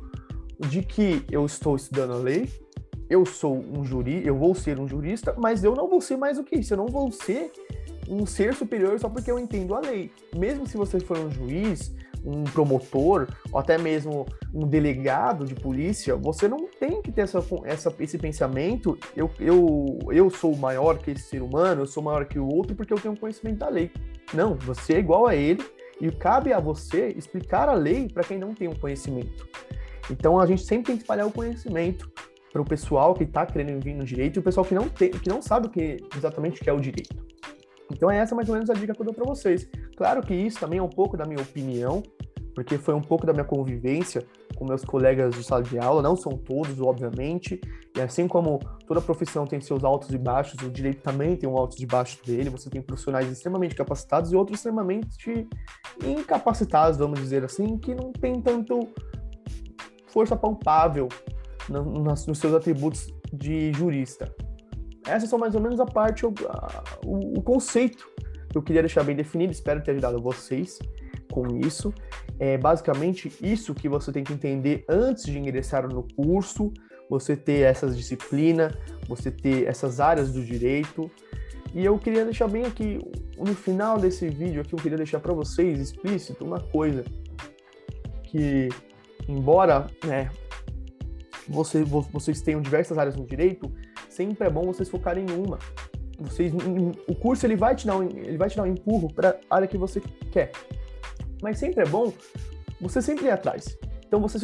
de 0.70 0.82
que 0.82 1.24
eu 1.32 1.46
estou 1.46 1.76
estudando 1.76 2.14
a 2.14 2.18
lei, 2.18 2.50
eu 3.10 3.26
sou 3.26 3.58
um 3.58 3.84
juri, 3.84 4.26
eu 4.26 4.38
vou 4.38 4.56
ser 4.56 4.80
um 4.80 4.88
jurista, 4.88 5.36
mas 5.38 5.64
eu 5.64 5.76
não 5.76 5.88
vou 5.88 6.00
ser 6.00 6.18
mais 6.18 6.38
do 6.38 6.44
que 6.44 6.56
isso, 6.56 6.74
eu 6.74 6.78
não 6.78 6.88
vou 6.88 7.12
ser 7.12 7.52
um 8.08 8.26
ser 8.26 8.54
superior 8.54 9.00
só 9.00 9.10
porque 9.10 9.32
eu 9.32 9.40
entendo 9.40 9.76
a 9.76 9.80
lei. 9.80 10.12
Mesmo 10.36 10.66
se 10.68 10.78
você 10.78 11.00
for 11.00 11.18
um 11.18 11.30
juiz, 11.30 11.94
um 12.24 12.44
promotor, 12.44 13.28
ou 13.52 13.60
até 13.60 13.78
mesmo 13.78 14.26
um 14.54 14.68
delegado 14.68 15.46
de 15.46 15.56
polícia, 15.56 16.16
você 16.16 16.48
não 16.48 16.68
tem 16.80 17.02
que 17.02 17.12
ter 17.12 17.22
essa, 17.22 17.44
essa, 17.66 17.94
esse 18.00 18.18
pensamento, 18.18 18.98
eu, 19.16 19.30
eu, 19.40 20.00
eu 20.12 20.30
sou 20.30 20.56
maior 20.56 20.98
que 20.98 21.12
esse 21.12 21.24
ser 21.24 21.42
humano, 21.42 21.82
eu 21.82 21.88
sou 21.88 22.04
maior 22.04 22.26
que 22.26 22.40
o 22.40 22.48
outro 22.48 22.76
porque 22.76 22.94
eu 22.94 23.00
tenho 23.00 23.18
conhecimento 23.18 23.60
da 23.60 23.70
lei. 23.70 23.92
Não, 24.34 24.56
você 24.56 24.94
é 24.94 25.00
igual 25.00 25.28
a 25.28 25.36
ele 25.36 25.64
e 26.00 26.12
cabe 26.12 26.54
a 26.54 26.60
você 26.60 27.10
explicar 27.10 27.70
a 27.70 27.74
lei 27.74 28.08
para 28.08 28.24
quem 28.24 28.38
não 28.38 28.54
tem 28.54 28.68
um 28.68 28.76
conhecimento. 28.76 29.48
Então 30.10 30.40
a 30.40 30.46
gente 30.46 30.64
sempre 30.64 30.88
tem 30.88 30.96
que 30.98 31.04
espalhar 31.04 31.28
o 31.28 31.32
conhecimento 31.32 32.12
para 32.52 32.62
o 32.62 32.66
pessoal 32.66 33.14
que 33.14 33.24
está 33.24 33.46
querendo 33.46 33.82
vir 33.82 33.96
no 33.96 34.04
direito 34.04 34.38
e 34.38 34.40
o 34.40 34.44
pessoal 34.44 34.66
que 34.66 34.74
não 34.74 34.90
tem, 34.90 35.12
que 35.12 35.30
não 35.30 35.42
sabe 35.42 35.68
o 35.68 35.70
que 35.70 35.98
exatamente 36.16 36.60
o 36.60 36.64
que 36.64 36.70
é 36.70 36.74
o 36.74 36.80
direito. 36.80 37.16
Então 37.96 38.10
é 38.10 38.18
essa 38.18 38.36
mais 38.36 38.48
ou 38.50 38.56
menos 38.56 38.70
a 38.70 38.74
dica 38.74 38.94
que 38.94 39.02
eu 39.02 39.06
dou 39.06 39.14
para 39.14 39.26
vocês. 39.26 39.70
Claro 39.96 40.22
que 40.22 40.34
isso 40.34 40.60
também 40.60 40.80
é 40.80 40.84
um 40.84 40.90
pouco 40.90 41.16
da 41.18 41.26
minha 41.26 41.42
opinião, 41.42 42.02
porque 42.54 42.78
foi 42.78 42.94
um 42.94 43.02
pouco 43.02 43.26
da 43.26 43.34
minha 43.34 43.46
convivência 43.46 44.26
com 44.56 44.66
meus 44.66 44.84
colegas 44.84 45.34
de 45.34 45.44
sala 45.44 45.64
de 45.64 45.80
aula, 45.80 46.02
não 46.02 46.16
são 46.16 46.34
todos, 46.34 46.80
obviamente, 46.80 47.60
e 47.96 48.02
assim 48.02 48.28
como 48.28 48.60
toda 48.86 49.02
profissão 49.02 49.46
tem 49.46 49.60
seus 49.60 49.84
altos 49.84 50.12
e 50.12 50.18
baixos, 50.18 50.62
o 50.62 50.70
direito 50.70 51.02
também 51.02 51.36
tem 51.36 51.50
um 51.50 51.58
altos 51.58 51.80
e 51.80 51.86
baixos 51.86 52.22
dele, 52.22 52.50
você 52.50 52.70
tem 52.70 52.82
profissionais 52.82 53.30
extremamente 53.32 53.74
capacitados 53.74 54.32
e 54.32 54.36
outros 54.36 54.60
extremamente 54.60 55.48
incapacitados, 56.06 57.00
vamos 57.00 57.20
dizer 57.20 57.44
assim, 57.44 57.78
que 57.78 57.96
não 57.96 58.12
tem 58.12 58.40
tanto 58.42 58.88
força 60.08 60.36
palpável 60.36 61.08
nos 61.70 62.38
seus 62.38 62.54
atributos 62.54 63.08
de 63.34 63.72
jurista. 63.74 64.34
Essas 65.06 65.30
são 65.30 65.40
mais 65.40 65.56
ou 65.56 65.62
menos 65.62 65.80
a 65.80 65.86
parte, 65.86 66.26
o, 66.26 66.34
o, 67.06 67.40
o 67.40 67.42
conceito 67.42 68.08
que 68.50 68.58
eu 68.58 68.62
queria 68.62 68.82
deixar 68.82 69.04
bem 69.04 69.16
definido, 69.16 69.52
espero 69.52 69.82
ter 69.82 69.92
ajudado 69.92 70.22
vocês 70.22 70.80
com 71.32 71.58
isso. 71.58 71.94
É 72.38 72.58
basicamente 72.58 73.32
isso 73.42 73.74
que 73.74 73.88
você 73.88 74.12
tem 74.12 74.24
que 74.24 74.34
entender 74.34 74.84
antes 74.90 75.24
de 75.24 75.38
ingressar 75.38 75.88
no 75.88 76.06
curso, 76.16 76.72
você 77.10 77.36
ter 77.36 77.62
essas 77.62 77.96
disciplinas, 77.96 78.74
você 79.08 79.32
ter 79.32 79.68
essas 79.68 80.00
áreas 80.00 80.32
do 80.32 80.44
direito. 80.44 81.10
E 81.74 81.86
eu 81.86 81.98
queria 81.98 82.26
deixar 82.26 82.48
bem 82.48 82.66
aqui, 82.66 83.00
no 83.38 83.56
final 83.56 83.98
desse 83.98 84.28
vídeo 84.28 84.62
aqui, 84.62 84.74
eu 84.74 84.80
queria 84.80 84.98
deixar 84.98 85.20
para 85.20 85.34
vocês 85.34 85.80
explícito 85.80 86.44
uma 86.44 86.60
coisa 86.60 87.06
que, 88.24 88.70
embora 89.28 89.88
né, 90.06 90.30
você, 91.48 91.84
vocês 91.84 92.42
tenham 92.42 92.62
diversas 92.62 92.98
áreas 92.98 93.16
no 93.16 93.26
direito, 93.26 93.72
sempre 94.12 94.48
é 94.48 94.50
bom 94.50 94.64
vocês 94.64 94.90
focarem 94.90 95.26
em 95.26 95.32
uma. 95.32 95.58
Vocês, 96.20 96.54
o 97.08 97.16
curso 97.16 97.46
ele 97.46 97.56
vai 97.56 97.76
te 97.76 97.88
dar 97.88 97.98
um, 97.98 98.04
ele 98.04 98.38
vai 98.38 98.50
te 98.50 98.56
dar 98.56 98.64
um 98.64 98.68
empurro 98.68 99.12
para 99.12 99.40
a 99.50 99.56
área 99.56 99.68
que 99.68 99.78
você 99.78 100.02
quer. 100.32 100.52
Mas 101.42 101.58
sempre 101.58 101.82
é 101.82 101.86
bom 101.86 102.14
você 102.80 103.02
sempre 103.02 103.26
ir 103.26 103.32
atrás. 103.32 103.78
Então 104.06 104.20
você 104.20 104.38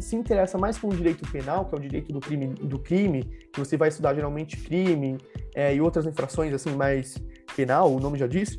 se 0.00 0.16
interessa 0.16 0.58
mais 0.58 0.76
com 0.76 0.88
o 0.88 0.96
direito 0.96 1.30
penal, 1.30 1.64
que 1.64 1.74
é 1.74 1.78
o 1.78 1.80
direito 1.80 2.12
do 2.12 2.18
crime, 2.18 2.48
do 2.48 2.78
crime 2.78 3.22
que 3.52 3.60
você 3.60 3.76
vai 3.76 3.88
estudar 3.88 4.14
geralmente 4.14 4.56
crime 4.56 5.16
é, 5.54 5.72
e 5.74 5.80
outras 5.80 6.06
infrações 6.06 6.52
assim 6.52 6.74
mais 6.74 7.16
penal, 7.54 7.94
o 7.94 8.00
nome 8.00 8.18
já 8.18 8.26
diz. 8.26 8.58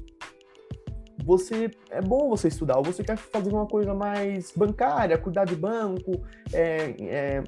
Você 1.25 1.69
é 1.89 2.01
bom 2.01 2.29
você 2.29 2.47
estudar, 2.47 2.77
ou 2.77 2.83
você 2.83 3.03
quer 3.03 3.17
fazer 3.17 3.49
uma 3.49 3.67
coisa 3.67 3.93
mais 3.93 4.53
bancária, 4.55 5.17
cuidar 5.17 5.45
de 5.45 5.55
banco, 5.55 6.23
é, 6.53 6.95
é, 7.01 7.43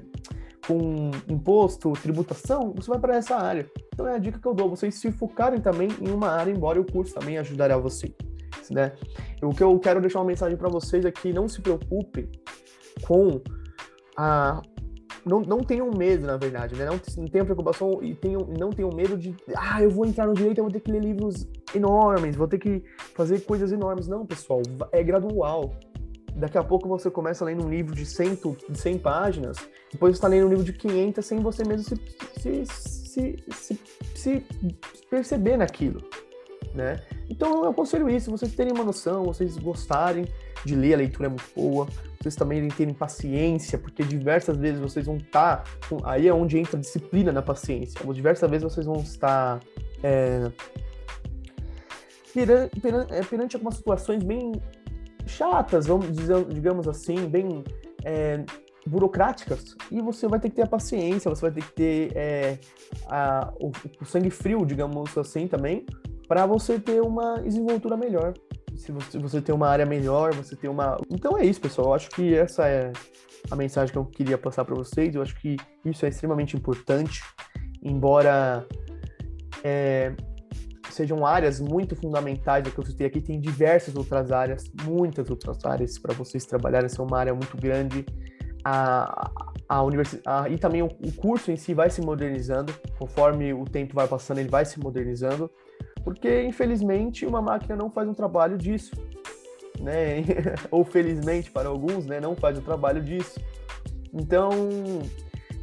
com 0.66 1.10
imposto, 1.28 1.92
tributação, 1.92 2.72
você 2.74 2.90
vai 2.90 2.98
para 2.98 3.16
essa 3.16 3.36
área. 3.36 3.70
Então 3.94 4.06
é 4.06 4.14
a 4.14 4.18
dica 4.18 4.38
que 4.38 4.46
eu 4.46 4.54
dou, 4.54 4.68
vocês 4.68 4.94
se 4.96 5.10
focarem 5.12 5.60
também 5.60 5.88
em 6.00 6.10
uma 6.10 6.28
área, 6.28 6.50
embora 6.50 6.80
o 6.80 6.84
curso 6.84 7.14
também 7.14 7.38
ajudará 7.38 7.76
você. 7.78 8.14
Né? 8.70 8.92
O 9.42 9.50
que 9.50 9.62
eu 9.62 9.78
quero 9.78 10.00
deixar 10.00 10.18
uma 10.18 10.26
mensagem 10.26 10.56
para 10.56 10.68
vocês 10.68 11.04
é 11.04 11.10
que 11.10 11.32
não 11.32 11.48
se 11.48 11.60
preocupe 11.60 12.28
com 13.02 13.40
a 14.16 14.60
não, 15.26 15.40
não 15.40 15.58
tenham 15.58 15.90
medo, 15.90 16.24
na 16.24 16.36
verdade, 16.36 16.76
né? 16.76 16.84
Não, 16.84 17.00
não 17.18 17.26
tenham 17.26 17.44
preocupação 17.44 17.98
e 18.00 18.14
tenham, 18.14 18.46
não 18.56 18.70
tenham 18.70 18.90
medo 18.94 19.18
de, 19.18 19.34
ah, 19.56 19.82
eu 19.82 19.90
vou 19.90 20.06
entrar 20.06 20.24
no 20.24 20.34
direito, 20.34 20.58
eu 20.58 20.64
vou 20.64 20.72
ter 20.72 20.78
que 20.78 20.92
ler 20.92 21.02
livros 21.02 21.48
enormes, 21.74 22.36
vou 22.36 22.46
ter 22.46 22.58
que 22.58 22.84
fazer 23.12 23.40
coisas 23.40 23.72
enormes. 23.72 24.06
Não, 24.06 24.24
pessoal, 24.24 24.62
é 24.92 25.02
gradual. 25.02 25.74
Daqui 26.36 26.58
a 26.58 26.62
pouco 26.62 26.86
você 26.86 27.10
começa 27.10 27.44
lendo 27.46 27.64
um 27.64 27.70
livro 27.70 27.94
de 27.94 28.04
100, 28.04 28.38
de 28.68 28.78
100 28.78 28.98
páginas, 28.98 29.56
depois 29.90 30.14
está 30.14 30.28
lendo 30.28 30.46
um 30.46 30.50
livro 30.50 30.64
de 30.64 30.74
500 30.74 31.24
sem 31.24 31.40
você 31.40 31.64
mesmo 31.64 31.82
se, 31.82 31.96
se, 32.38 32.66
se, 32.66 33.44
se, 33.50 33.80
se 34.14 34.46
perceber 35.08 35.56
naquilo, 35.56 36.02
né? 36.74 37.00
Então 37.30 37.64
eu 37.64 37.70
aconselho 37.70 38.10
isso, 38.10 38.30
vocês 38.30 38.54
terem 38.54 38.70
uma 38.70 38.84
noção, 38.84 39.24
vocês 39.24 39.56
gostarem 39.56 40.26
de 40.62 40.74
ler, 40.74 40.92
a 40.92 40.98
leitura 40.98 41.26
é 41.26 41.30
muito 41.30 41.50
boa, 41.56 41.88
vocês 42.20 42.36
também 42.36 42.68
terem 42.68 42.92
paciência, 42.92 43.78
porque 43.78 44.02
diversas 44.02 44.58
vezes 44.58 44.78
vocês 44.78 45.06
vão 45.06 45.16
estar. 45.16 45.62
Tá, 45.62 45.96
aí 46.04 46.28
é 46.28 46.34
onde 46.34 46.58
entra 46.58 46.76
a 46.76 46.80
disciplina 46.80 47.32
na 47.32 47.40
paciência. 47.40 48.00
Diversas 48.12 48.50
vezes 48.50 48.64
vocês 48.64 48.84
vão 48.84 48.96
estar. 48.96 49.60
É, 50.02 50.50
perante 53.30 53.56
algumas 53.56 53.76
situações 53.76 54.22
bem 54.22 54.52
chatas, 55.26 55.86
vamos 55.86 56.12
dizer, 56.12 56.44
digamos 56.46 56.88
assim, 56.88 57.26
bem 57.28 57.64
é, 58.04 58.44
burocráticas, 58.86 59.76
e 59.90 60.00
você 60.00 60.28
vai 60.28 60.38
ter 60.38 60.48
que 60.50 60.56
ter 60.56 60.62
a 60.62 60.66
paciência, 60.66 61.28
você 61.28 61.42
vai 61.42 61.50
ter 61.50 61.62
que 61.62 61.72
ter 61.72 62.16
é, 62.16 62.58
a, 63.08 63.52
o, 63.60 63.72
o, 64.00 64.04
sangue 64.04 64.30
frio, 64.30 64.64
digamos 64.64 65.16
assim, 65.18 65.48
também, 65.48 65.84
para 66.28 66.46
você 66.46 66.78
ter 66.78 67.00
uma 67.00 67.40
desenvoltura 67.40 67.96
melhor 67.96 68.34
se 68.76 68.92
você, 68.92 69.18
você 69.18 69.40
tem 69.40 69.54
uma 69.54 69.68
área 69.68 69.86
melhor, 69.86 70.34
você 70.34 70.54
tem 70.54 70.68
uma. 70.68 70.96
Então 71.10 71.36
é 71.38 71.44
isso, 71.44 71.60
pessoal. 71.60 71.88
Eu 71.88 71.94
acho 71.94 72.10
que 72.10 72.34
essa 72.34 72.68
é 72.68 72.92
a 73.50 73.56
mensagem 73.56 73.92
que 73.92 73.98
eu 73.98 74.04
queria 74.04 74.38
passar 74.38 74.64
para 74.64 74.74
vocês. 74.74 75.14
Eu 75.14 75.22
acho 75.22 75.34
que 75.40 75.56
isso 75.84 76.04
é 76.04 76.08
extremamente 76.08 76.56
importante, 76.56 77.22
embora 77.82 78.66
é, 79.64 80.14
sejam 80.90 81.26
áreas 81.26 81.60
muito 81.60 81.96
fundamentais 81.96 82.66
que 82.68 82.78
eu 82.78 82.84
citei 82.84 83.06
aqui, 83.06 83.20
tem 83.20 83.40
diversas 83.40 83.94
outras 83.94 84.30
áreas, 84.32 84.70
muitas 84.84 85.30
outras 85.30 85.64
áreas 85.64 85.98
para 85.98 86.14
vocês 86.14 86.44
trabalharem. 86.44 86.86
Essa 86.86 87.02
é 87.02 87.04
uma 87.04 87.18
área 87.18 87.34
muito 87.34 87.56
grande. 87.56 88.04
A, 88.64 89.30
a 89.68 89.82
universidade 89.82 90.52
e 90.52 90.58
também 90.58 90.82
o, 90.82 90.86
o 90.86 91.12
curso 91.12 91.52
em 91.52 91.56
si 91.56 91.72
vai 91.72 91.88
se 91.88 92.00
modernizando 92.00 92.74
conforme 92.98 93.54
o 93.54 93.64
tempo 93.64 93.94
vai 93.94 94.08
passando 94.08 94.38
ele 94.38 94.48
vai 94.48 94.64
se 94.64 94.80
modernizando 94.80 95.48
porque 96.06 96.44
infelizmente 96.44 97.26
uma 97.26 97.42
máquina 97.42 97.74
não 97.74 97.90
faz 97.90 98.08
um 98.08 98.14
trabalho 98.14 98.56
disso, 98.56 98.92
né? 99.80 100.22
Ou 100.70 100.84
felizmente 100.84 101.50
para 101.50 101.68
alguns, 101.68 102.06
né, 102.06 102.20
não 102.20 102.36
faz 102.36 102.56
o 102.56 102.62
trabalho 102.62 103.02
disso. 103.02 103.40
Então, 104.14 104.50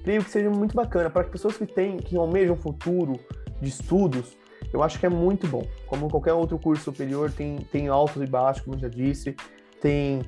creio 0.04 0.22
que 0.22 0.30
seja 0.30 0.50
muito 0.50 0.76
bacana 0.76 1.10
para 1.10 1.24
pessoas 1.24 1.56
que 1.56 1.66
têm, 1.66 1.96
que 1.96 2.18
almejam 2.18 2.56
um 2.56 2.58
futuro 2.58 3.14
de 3.62 3.70
estudos. 3.70 4.38
Eu 4.74 4.82
acho 4.82 5.00
que 5.00 5.06
é 5.06 5.10
muito 5.10 5.48
bom. 5.48 5.66
Como 5.86 6.10
qualquer 6.10 6.34
outro 6.34 6.58
curso 6.58 6.84
superior, 6.84 7.32
tem, 7.32 7.58
tem 7.72 7.88
altos 7.88 8.22
e 8.22 8.26
baixos, 8.26 8.64
como 8.64 8.76
eu 8.76 8.80
já 8.82 8.88
disse, 8.90 9.36
tem 9.80 10.22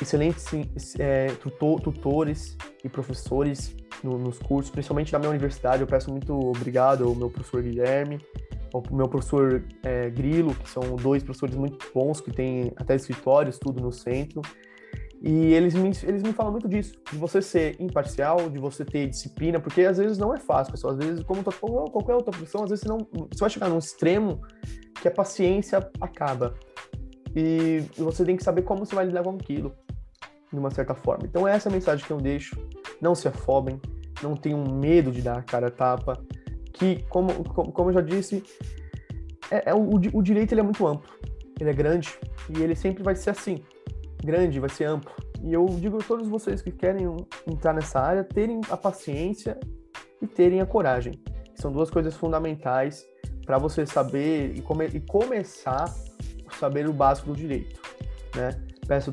excelentes 0.00 0.98
é, 0.98 1.26
tutor, 1.42 1.80
tutores 1.80 2.56
e 2.82 2.88
professores 2.88 3.76
no, 4.02 4.18
nos 4.18 4.38
cursos, 4.38 4.70
principalmente 4.70 5.12
na 5.12 5.18
minha 5.18 5.30
universidade. 5.30 5.82
Eu 5.82 5.86
peço 5.86 6.10
muito 6.10 6.32
obrigado 6.32 7.04
ao 7.04 7.14
meu 7.14 7.28
professor 7.28 7.62
Guilherme, 7.62 8.18
o 8.72 8.94
meu 8.94 9.08
professor 9.08 9.62
é, 9.82 10.08
Grilo, 10.10 10.54
que 10.54 10.68
são 10.68 10.96
dois 10.96 11.22
professores 11.22 11.54
muito 11.54 11.78
bons, 11.92 12.20
que 12.20 12.30
têm 12.30 12.72
até 12.76 12.94
escritórios, 12.94 13.58
tudo 13.58 13.80
no 13.80 13.92
centro. 13.92 14.40
E 15.22 15.52
eles 15.52 15.74
me, 15.74 15.90
eles 16.04 16.22
me 16.22 16.32
falam 16.32 16.52
muito 16.52 16.66
disso, 16.66 16.94
de 17.12 17.18
você 17.18 17.42
ser 17.42 17.76
imparcial, 17.78 18.48
de 18.48 18.58
você 18.58 18.84
ter 18.84 19.06
disciplina, 19.06 19.60
porque 19.60 19.82
às 19.82 19.98
vezes 19.98 20.16
não 20.16 20.34
é 20.34 20.38
fácil, 20.38 20.72
pessoal. 20.72 20.94
Às 20.94 20.98
vezes, 20.98 21.24
como 21.24 21.42
qualquer 21.44 22.14
outra 22.14 22.30
profissão, 22.30 22.64
às 22.64 22.70
vezes 22.70 22.82
você, 22.82 22.88
não, 22.88 23.06
você 23.30 23.40
vai 23.40 23.50
chegar 23.50 23.68
num 23.68 23.78
extremo 23.78 24.40
que 25.00 25.08
a 25.08 25.10
paciência 25.10 25.86
acaba. 26.00 26.54
E 27.36 27.84
você 27.98 28.24
tem 28.24 28.36
que 28.36 28.42
saber 28.42 28.62
como 28.62 28.86
você 28.86 28.94
vai 28.94 29.04
lidar 29.04 29.22
com 29.22 29.30
aquilo, 29.30 29.74
de 30.50 30.58
uma 30.58 30.70
certa 30.70 30.94
forma. 30.94 31.26
Então, 31.26 31.46
essa 31.46 31.68
é 31.68 31.70
a 31.70 31.72
mensagem 31.72 32.04
que 32.04 32.12
eu 32.12 32.18
deixo. 32.18 32.56
Não 32.98 33.14
se 33.14 33.28
afobem, 33.28 33.78
não 34.22 34.34
tenham 34.34 34.64
medo 34.64 35.12
de 35.12 35.20
dar 35.20 35.38
a 35.38 35.42
cara 35.42 35.68
a 35.68 35.70
tapa 35.70 36.18
que, 36.72 37.02
como, 37.10 37.44
como 37.44 37.90
eu 37.90 37.94
já 37.94 38.00
disse, 38.00 38.42
é, 39.50 39.70
é 39.70 39.74
o, 39.74 39.90
o 40.14 40.22
direito 40.22 40.52
ele 40.52 40.60
é 40.60 40.64
muito 40.64 40.86
amplo, 40.86 41.12
ele 41.60 41.68
é 41.68 41.72
grande 41.74 42.08
e 42.48 42.62
ele 42.62 42.74
sempre 42.74 43.02
vai 43.02 43.14
ser 43.14 43.30
assim, 43.30 43.62
grande, 44.24 44.60
vai 44.60 44.70
ser 44.70 44.84
amplo. 44.84 45.12
E 45.42 45.52
eu 45.52 45.66
digo 45.66 45.98
a 45.98 46.04
todos 46.04 46.28
vocês 46.28 46.62
que 46.62 46.70
querem 46.70 47.06
entrar 47.46 47.72
nessa 47.72 48.00
área, 48.00 48.24
terem 48.24 48.60
a 48.70 48.76
paciência 48.76 49.58
e 50.20 50.26
terem 50.26 50.60
a 50.60 50.66
coragem. 50.66 51.20
São 51.54 51.72
duas 51.72 51.90
coisas 51.90 52.16
fundamentais 52.16 53.06
para 53.44 53.58
você 53.58 53.86
saber 53.86 54.54
e, 54.56 54.62
come, 54.62 54.86
e 54.86 55.00
começar 55.00 55.84
a 56.46 56.54
saber 56.56 56.88
o 56.88 56.92
básico 56.92 57.28
do 57.28 57.36
direito, 57.36 57.80
né? 58.34 58.50
Peço 58.86 59.12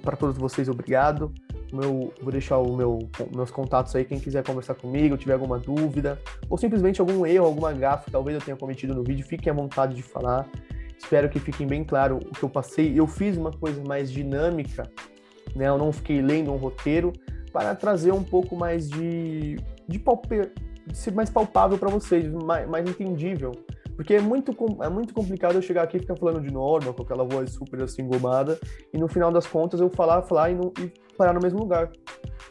para 0.00 0.16
todos 0.16 0.38
vocês 0.38 0.68
obrigado 0.68 1.32
meu, 1.72 2.12
vou 2.20 2.32
deixar 2.32 2.58
o 2.58 2.76
meu, 2.76 2.98
meus 3.34 3.50
contatos 3.50 3.94
aí, 3.94 4.04
quem 4.04 4.18
quiser 4.20 4.44
conversar 4.44 4.74
comigo, 4.74 5.16
tiver 5.16 5.34
alguma 5.34 5.58
dúvida, 5.58 6.20
ou 6.48 6.56
simplesmente 6.56 7.00
algum 7.00 7.26
erro, 7.26 7.46
alguma 7.46 7.72
gafe 7.72 8.10
talvez 8.10 8.36
eu 8.36 8.42
tenha 8.42 8.56
cometido 8.56 8.94
no 8.94 9.02
vídeo, 9.02 9.24
fiquem 9.26 9.50
à 9.50 9.54
vontade 9.54 9.94
de 9.94 10.02
falar. 10.02 10.48
Espero 10.98 11.28
que 11.28 11.38
fiquem 11.38 11.66
bem 11.66 11.84
claro 11.84 12.16
o 12.16 12.30
que 12.32 12.42
eu 12.42 12.48
passei. 12.48 12.98
Eu 12.98 13.06
fiz 13.06 13.36
uma 13.36 13.50
coisa 13.50 13.82
mais 13.84 14.10
dinâmica, 14.10 14.84
né? 15.54 15.68
Eu 15.68 15.78
não 15.78 15.92
fiquei 15.92 16.20
lendo 16.20 16.52
um 16.52 16.56
roteiro 16.56 17.12
para 17.52 17.74
trazer 17.74 18.12
um 18.12 18.22
pouco 18.22 18.56
mais 18.56 18.88
de, 18.88 19.56
de, 19.88 19.98
palpe, 19.98 20.50
de 20.86 20.96
ser 20.96 21.12
mais 21.12 21.30
palpável 21.30 21.78
para 21.78 21.88
vocês, 21.88 22.28
mais, 22.30 22.68
mais 22.68 22.88
entendível. 22.88 23.52
Porque 23.96 24.14
é 24.14 24.20
muito, 24.20 24.54
é 24.82 24.90
muito 24.90 25.14
complicado 25.14 25.54
eu 25.54 25.62
chegar 25.62 25.82
aqui 25.82 25.96
e 25.96 26.00
ficar 26.00 26.16
falando 26.16 26.42
de 26.42 26.52
norma, 26.52 26.92
com 26.92 27.02
aquela 27.02 27.24
voz 27.24 27.50
super 27.52 27.82
assim 27.82 28.02
engomada, 28.02 28.58
e 28.92 28.98
no 28.98 29.08
final 29.08 29.32
das 29.32 29.46
contas 29.46 29.80
eu 29.80 29.88
falar, 29.88 30.22
falar 30.22 30.50
e, 30.50 30.54
não, 30.54 30.70
e 30.78 30.92
parar 31.16 31.32
no 31.32 31.40
mesmo 31.40 31.60
lugar. 31.60 31.90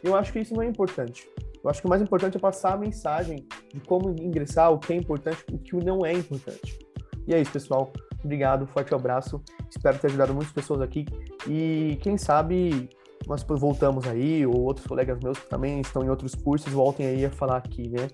Eu 0.04 0.16
acho 0.16 0.34
que 0.34 0.40
isso 0.40 0.56
não 0.56 0.64
é 0.64 0.66
importante. 0.66 1.30
Eu 1.64 1.70
acho 1.70 1.82
que 1.82 1.88
o 1.88 1.90
mais 1.90 2.02
importante 2.02 2.38
é 2.38 2.40
passar 2.40 2.74
a 2.74 2.78
mensagem 2.78 3.46
de 3.74 3.80
como 3.82 4.10
ingressar, 4.20 4.72
o 4.72 4.80
que 4.80 4.94
é 4.94 4.96
importante, 4.96 5.44
o 5.52 5.58
que 5.58 5.76
não 5.76 6.04
é 6.06 6.14
importante. 6.14 6.80
E 7.28 7.34
é 7.34 7.42
isso, 7.42 7.52
pessoal. 7.52 7.92
Obrigado, 8.26 8.66
forte 8.66 8.94
abraço. 8.94 9.42
Espero 9.70 9.98
ter 10.00 10.08
ajudado 10.08 10.34
muitas 10.34 10.52
pessoas 10.52 10.82
aqui. 10.82 11.06
E 11.48 11.98
quem 12.02 12.18
sabe 12.18 12.90
nós 13.28 13.44
voltamos 13.44 14.08
aí, 14.08 14.46
ou 14.46 14.62
outros 14.64 14.86
colegas 14.86 15.20
meus 15.20 15.40
que 15.40 15.48
também 15.48 15.80
estão 15.80 16.04
em 16.04 16.10
outros 16.10 16.36
cursos, 16.36 16.72
voltem 16.74 17.06
aí 17.06 17.26
a 17.26 17.30
falar 17.30 17.58
aqui, 17.58 17.88
né? 17.90 18.08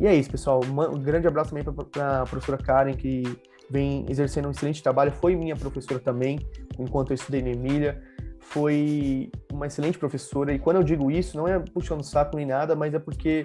E 0.00 0.06
é 0.06 0.14
isso, 0.14 0.30
pessoal. 0.30 0.60
Um 0.64 0.98
grande 1.00 1.26
abraço 1.26 1.50
também 1.50 1.64
para 1.64 2.22
a 2.22 2.24
professora 2.24 2.58
Karen, 2.58 2.94
que 2.94 3.22
vem 3.70 4.06
exercendo 4.08 4.48
um 4.48 4.50
excelente 4.50 4.82
trabalho. 4.82 5.12
Foi 5.12 5.36
minha 5.36 5.54
professora 5.54 6.00
também, 6.00 6.38
enquanto 6.78 7.10
eu 7.10 7.14
estudei 7.14 7.42
na 7.42 7.50
Emília 7.50 8.00
foi 8.48 9.30
uma 9.52 9.66
excelente 9.66 9.98
professora. 9.98 10.52
E 10.52 10.58
quando 10.58 10.76
eu 10.76 10.82
digo 10.82 11.10
isso, 11.10 11.36
não 11.36 11.46
é 11.46 11.58
puxando 11.58 12.02
saco 12.02 12.36
nem 12.36 12.46
nada, 12.46 12.74
mas 12.74 12.94
é 12.94 12.98
porque 12.98 13.44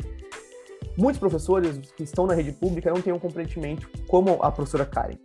muitos 0.98 1.20
professores 1.20 1.78
que 1.92 2.04
estão 2.04 2.26
na 2.26 2.34
rede 2.34 2.54
pública 2.54 2.90
não 2.90 3.02
têm 3.02 3.14
um 3.14 3.20
comprometimento 3.20 3.90
como 4.08 4.42
a 4.42 4.52
professora 4.52 4.86
Karen, 4.86 5.18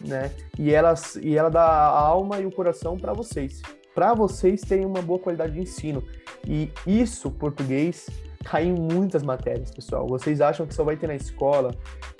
né? 0.00 0.30
E 0.58 0.72
ela, 0.72 0.94
e 1.22 1.36
ela 1.36 1.48
dá 1.48 1.62
a 1.62 1.98
alma 1.98 2.40
e 2.40 2.46
o 2.46 2.50
coração 2.50 2.96
para 2.96 3.12
vocês, 3.12 3.62
para 3.94 4.14
vocês 4.14 4.60
terem 4.60 4.84
uma 4.84 5.02
boa 5.02 5.18
qualidade 5.18 5.52
de 5.54 5.60
ensino. 5.60 6.02
E 6.46 6.70
isso, 6.86 7.30
português, 7.30 8.08
cai 8.44 8.64
em 8.64 8.72
muitas 8.72 9.22
matérias, 9.22 9.70
pessoal. 9.70 10.06
Vocês 10.06 10.40
acham 10.40 10.66
que 10.66 10.74
só 10.74 10.84
vai 10.84 10.96
ter 10.96 11.06
na 11.06 11.14
escola, 11.14 11.74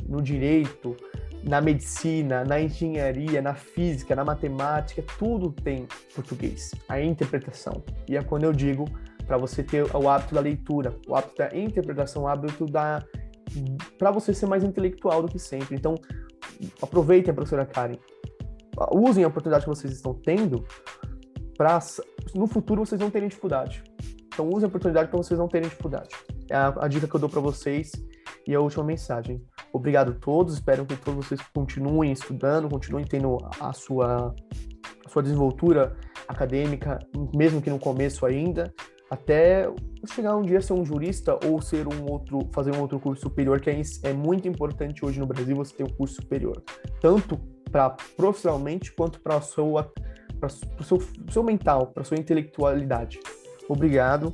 no 0.08 0.20
direito, 0.22 0.96
na 1.44 1.60
medicina, 1.60 2.44
na 2.44 2.60
engenharia, 2.60 3.40
na 3.40 3.54
física, 3.54 4.16
na 4.16 4.24
matemática, 4.24 5.04
tudo 5.18 5.52
tem 5.52 5.86
português. 6.14 6.74
A 6.88 7.00
interpretação. 7.00 7.82
E 8.08 8.16
é 8.16 8.22
quando 8.22 8.44
eu 8.44 8.52
digo 8.52 8.86
para 9.26 9.36
você 9.36 9.62
ter 9.62 9.84
o 9.94 10.08
hábito 10.08 10.34
da 10.34 10.40
leitura, 10.40 10.94
o 11.06 11.14
hábito 11.14 11.36
da 11.36 11.56
interpretação, 11.56 12.24
o 12.24 12.28
hábito 12.28 12.66
da 12.66 13.02
para 13.96 14.10
você 14.10 14.34
ser 14.34 14.46
mais 14.46 14.64
intelectual 14.64 15.22
do 15.22 15.28
que 15.28 15.38
sempre. 15.38 15.76
Então, 15.76 15.94
aproveitem 16.80 17.30
a 17.30 17.34
professora 17.34 17.66
Karen. 17.66 17.96
Usem 18.92 19.24
a 19.24 19.28
oportunidade 19.28 19.64
que 19.64 19.70
vocês 19.70 19.92
estão 19.92 20.14
tendo 20.14 20.64
para 21.56 21.78
no 22.34 22.46
futuro 22.46 22.84
vocês 22.84 23.00
não 23.00 23.10
terem 23.10 23.28
dificuldade. 23.28 23.82
Então, 24.26 24.48
usem 24.48 24.64
a 24.64 24.68
oportunidade 24.68 25.08
para 25.08 25.16
vocês 25.16 25.38
não 25.38 25.48
terem 25.48 25.68
dificuldade. 25.68 26.10
É 26.50 26.54
a, 26.54 26.74
a 26.80 26.88
dica 26.88 27.08
que 27.08 27.16
eu 27.16 27.20
dou 27.20 27.28
para 27.28 27.40
vocês 27.40 27.90
e 28.46 28.54
a 28.54 28.60
última 28.60 28.84
mensagem. 28.84 29.42
Obrigado 29.72 30.12
a 30.12 30.14
todos, 30.14 30.54
espero 30.54 30.84
que 30.84 30.96
todos 30.96 31.26
vocês 31.26 31.40
continuem 31.54 32.12
estudando, 32.12 32.68
continuem 32.68 33.04
tendo 33.04 33.38
a 33.58 33.72
sua, 33.72 34.34
a 35.04 35.08
sua 35.08 35.22
desenvoltura 35.22 35.96
acadêmica, 36.28 36.98
mesmo 37.34 37.62
que 37.62 37.70
no 37.70 37.78
começo 37.78 38.26
ainda, 38.26 38.72
até 39.10 39.70
chegar 40.06 40.36
um 40.36 40.42
dia 40.42 40.58
a 40.58 40.60
ser 40.60 40.72
um 40.72 40.84
jurista 40.84 41.38
ou 41.46 41.60
ser 41.60 41.86
um 41.86 42.10
outro, 42.10 42.48
fazer 42.52 42.74
um 42.74 42.80
outro 42.80 42.98
curso 42.98 43.22
superior, 43.22 43.60
que 43.60 43.70
é, 43.70 43.80
é 44.02 44.12
muito 44.12 44.48
importante 44.48 45.04
hoje 45.04 45.18
no 45.18 45.26
Brasil 45.26 45.56
você 45.56 45.74
ter 45.74 45.84
um 45.84 45.88
curso 45.88 46.16
superior, 46.16 46.62
tanto 47.00 47.38
para 47.70 47.90
profissionalmente 48.16 48.92
quanto 48.92 49.20
para 49.20 49.36
o 49.36 49.42
seu, 49.42 51.02
seu, 51.30 51.42
mental, 51.42 51.88
para 51.88 52.04
sua 52.04 52.16
intelectualidade. 52.16 53.18
Obrigado 53.68 54.32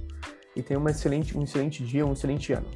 e 0.54 0.62
tenha 0.62 0.78
um 0.78 0.88
excelente, 0.88 1.36
um 1.36 1.42
excelente 1.42 1.84
dia, 1.84 2.04
um 2.06 2.12
excelente 2.12 2.52
ano. 2.52 2.66